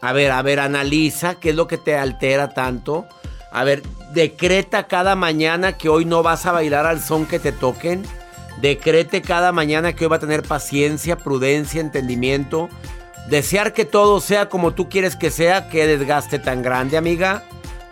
A 0.00 0.12
ver, 0.12 0.30
a 0.30 0.42
ver, 0.42 0.60
analiza 0.60 1.34
qué 1.36 1.50
es 1.50 1.56
lo 1.56 1.66
que 1.66 1.78
te 1.78 1.96
altera 1.96 2.54
tanto. 2.54 3.06
A 3.50 3.64
ver, 3.64 3.82
decreta 4.12 4.86
cada 4.86 5.16
mañana 5.16 5.76
que 5.76 5.88
hoy 5.88 6.04
no 6.04 6.22
vas 6.22 6.46
a 6.46 6.52
bailar 6.52 6.86
al 6.86 7.00
son 7.00 7.26
que 7.26 7.38
te 7.38 7.52
toquen. 7.52 8.04
Decrete 8.60 9.22
cada 9.22 9.52
mañana 9.52 9.94
que 9.94 10.04
hoy 10.04 10.10
va 10.10 10.16
a 10.16 10.20
tener 10.20 10.42
paciencia, 10.42 11.16
prudencia, 11.16 11.80
entendimiento. 11.80 12.68
Desear 13.28 13.72
que 13.72 13.84
todo 13.84 14.20
sea 14.20 14.48
como 14.48 14.72
tú 14.72 14.88
quieres 14.88 15.16
que 15.16 15.30
sea. 15.30 15.68
Qué 15.68 15.86
desgaste 15.86 16.38
tan 16.38 16.62
grande, 16.62 16.96
amiga. 16.96 17.44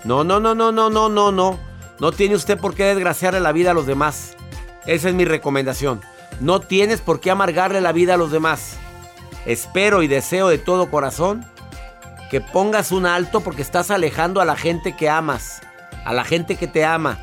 No, 0.05 0.23
no, 0.23 0.39
no, 0.39 0.55
no, 0.55 0.71
no, 0.71 0.91
no, 0.91 1.09
no, 1.09 1.33
no. 1.33 1.59
No 1.99 2.13
tiene 2.13 2.37
usted 2.37 2.59
por 2.59 2.75
qué 2.75 2.85
desgraciarle 2.85 3.41
la 3.41 3.53
vida 3.53 3.73
a 3.73 3.75
los 3.75 3.87
demás. 3.87 4.37
Esa 4.87 5.09
es 5.09 5.15
mi 5.15 5.25
recomendación. 5.25 6.01
No 6.41 6.61
tienes 6.61 7.01
por 7.01 7.19
qué 7.21 7.31
amargarle 7.31 7.81
la 7.81 7.93
vida 7.93 8.15
a 8.15 8.19
los 8.19 8.31
demás. 8.31 8.77
Espero 9.47 10.03
y 10.03 10.09
deseo 10.09 10.49
de 10.49 10.59
todo 10.59 10.91
corazón 10.91 11.45
que 12.31 12.41
pongas 12.41 12.93
un 12.93 13.07
alto 13.07 13.41
porque 13.41 13.63
estás 13.63 13.91
alejando 13.91 14.41
a 14.41 14.45
la 14.45 14.57
gente 14.57 14.97
que 14.97 15.09
amas, 15.09 15.61
a 16.05 16.13
la 16.13 16.25
gente 16.25 16.57
que 16.57 16.67
te 16.67 16.85
ama. 16.85 17.19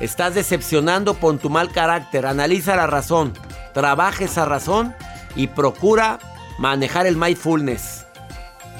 Estás 0.00 0.34
decepcionando 0.34 1.14
por 1.14 1.38
tu 1.38 1.50
mal 1.50 1.70
carácter. 1.70 2.26
Analiza 2.26 2.76
la 2.76 2.86
razón, 2.86 3.32
trabaja 3.72 4.24
esa 4.24 4.44
razón 4.44 4.94
y 5.36 5.46
procura 5.46 6.18
manejar 6.58 7.06
el 7.06 7.16
mindfulness. 7.16 8.06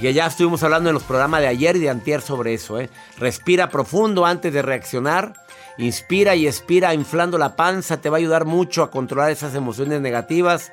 Que 0.00 0.12
ya 0.12 0.26
estuvimos 0.26 0.62
hablando 0.62 0.90
en 0.90 0.94
los 0.94 1.04
programas 1.04 1.40
de 1.40 1.46
ayer 1.46 1.76
y 1.76 1.78
de 1.78 1.88
antier 1.88 2.20
sobre 2.20 2.52
eso. 2.52 2.78
¿eh? 2.78 2.90
Respira 3.16 3.70
profundo 3.70 4.26
antes 4.26 4.52
de 4.52 4.60
reaccionar. 4.60 5.32
Inspira 5.78 6.34
y 6.34 6.46
expira 6.46 6.92
inflando 6.92 7.38
la 7.38 7.56
panza. 7.56 7.96
Te 7.98 8.10
va 8.10 8.16
a 8.16 8.20
ayudar 8.20 8.44
mucho 8.44 8.82
a 8.82 8.90
controlar 8.90 9.30
esas 9.30 9.54
emociones 9.54 10.02
negativas. 10.02 10.72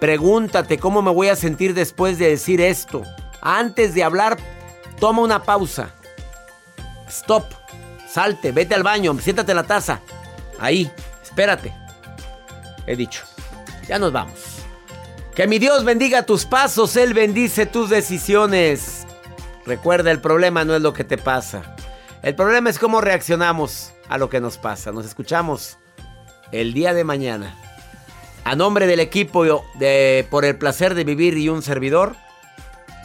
Pregúntate 0.00 0.78
cómo 0.78 1.02
me 1.02 1.10
voy 1.10 1.28
a 1.28 1.36
sentir 1.36 1.74
después 1.74 2.18
de 2.18 2.30
decir 2.30 2.60
esto. 2.60 3.02
Antes 3.42 3.92
de 3.94 4.04
hablar, 4.04 4.38
toma 5.00 5.22
una 5.22 5.42
pausa. 5.42 5.90
Stop. 7.08 7.44
Salte, 8.08 8.52
vete 8.52 8.74
al 8.74 8.82
baño, 8.82 9.18
siéntate 9.18 9.52
en 9.52 9.56
la 9.56 9.64
taza. 9.64 10.00
Ahí, 10.58 10.90
espérate. 11.22 11.74
He 12.86 12.94
dicho. 12.94 13.24
Ya 13.88 13.98
nos 13.98 14.12
vamos. 14.12 14.38
Que 15.34 15.46
mi 15.46 15.58
Dios 15.58 15.84
bendiga 15.84 16.24
tus 16.24 16.44
pasos, 16.44 16.96
Él 16.96 17.14
bendice 17.14 17.66
tus 17.66 17.90
decisiones. 17.90 19.06
Recuerda, 19.64 20.10
el 20.10 20.20
problema 20.20 20.64
no 20.64 20.76
es 20.76 20.82
lo 20.82 20.92
que 20.92 21.04
te 21.04 21.18
pasa. 21.18 21.74
El 22.22 22.34
problema 22.34 22.70
es 22.70 22.78
cómo 22.78 23.00
reaccionamos 23.00 23.92
a 24.08 24.18
lo 24.18 24.28
que 24.28 24.40
nos 24.40 24.58
pasa. 24.58 24.92
Nos 24.92 25.06
escuchamos 25.06 25.78
el 26.52 26.74
día 26.74 26.94
de 26.94 27.02
mañana. 27.02 27.56
A 28.44 28.54
nombre 28.56 28.86
del 28.86 29.00
equipo 29.00 29.44
de 29.78 30.26
Por 30.30 30.44
el 30.44 30.56
placer 30.56 30.94
de 30.94 31.04
vivir 31.04 31.38
y 31.38 31.48
un 31.48 31.62
servidor, 31.62 32.14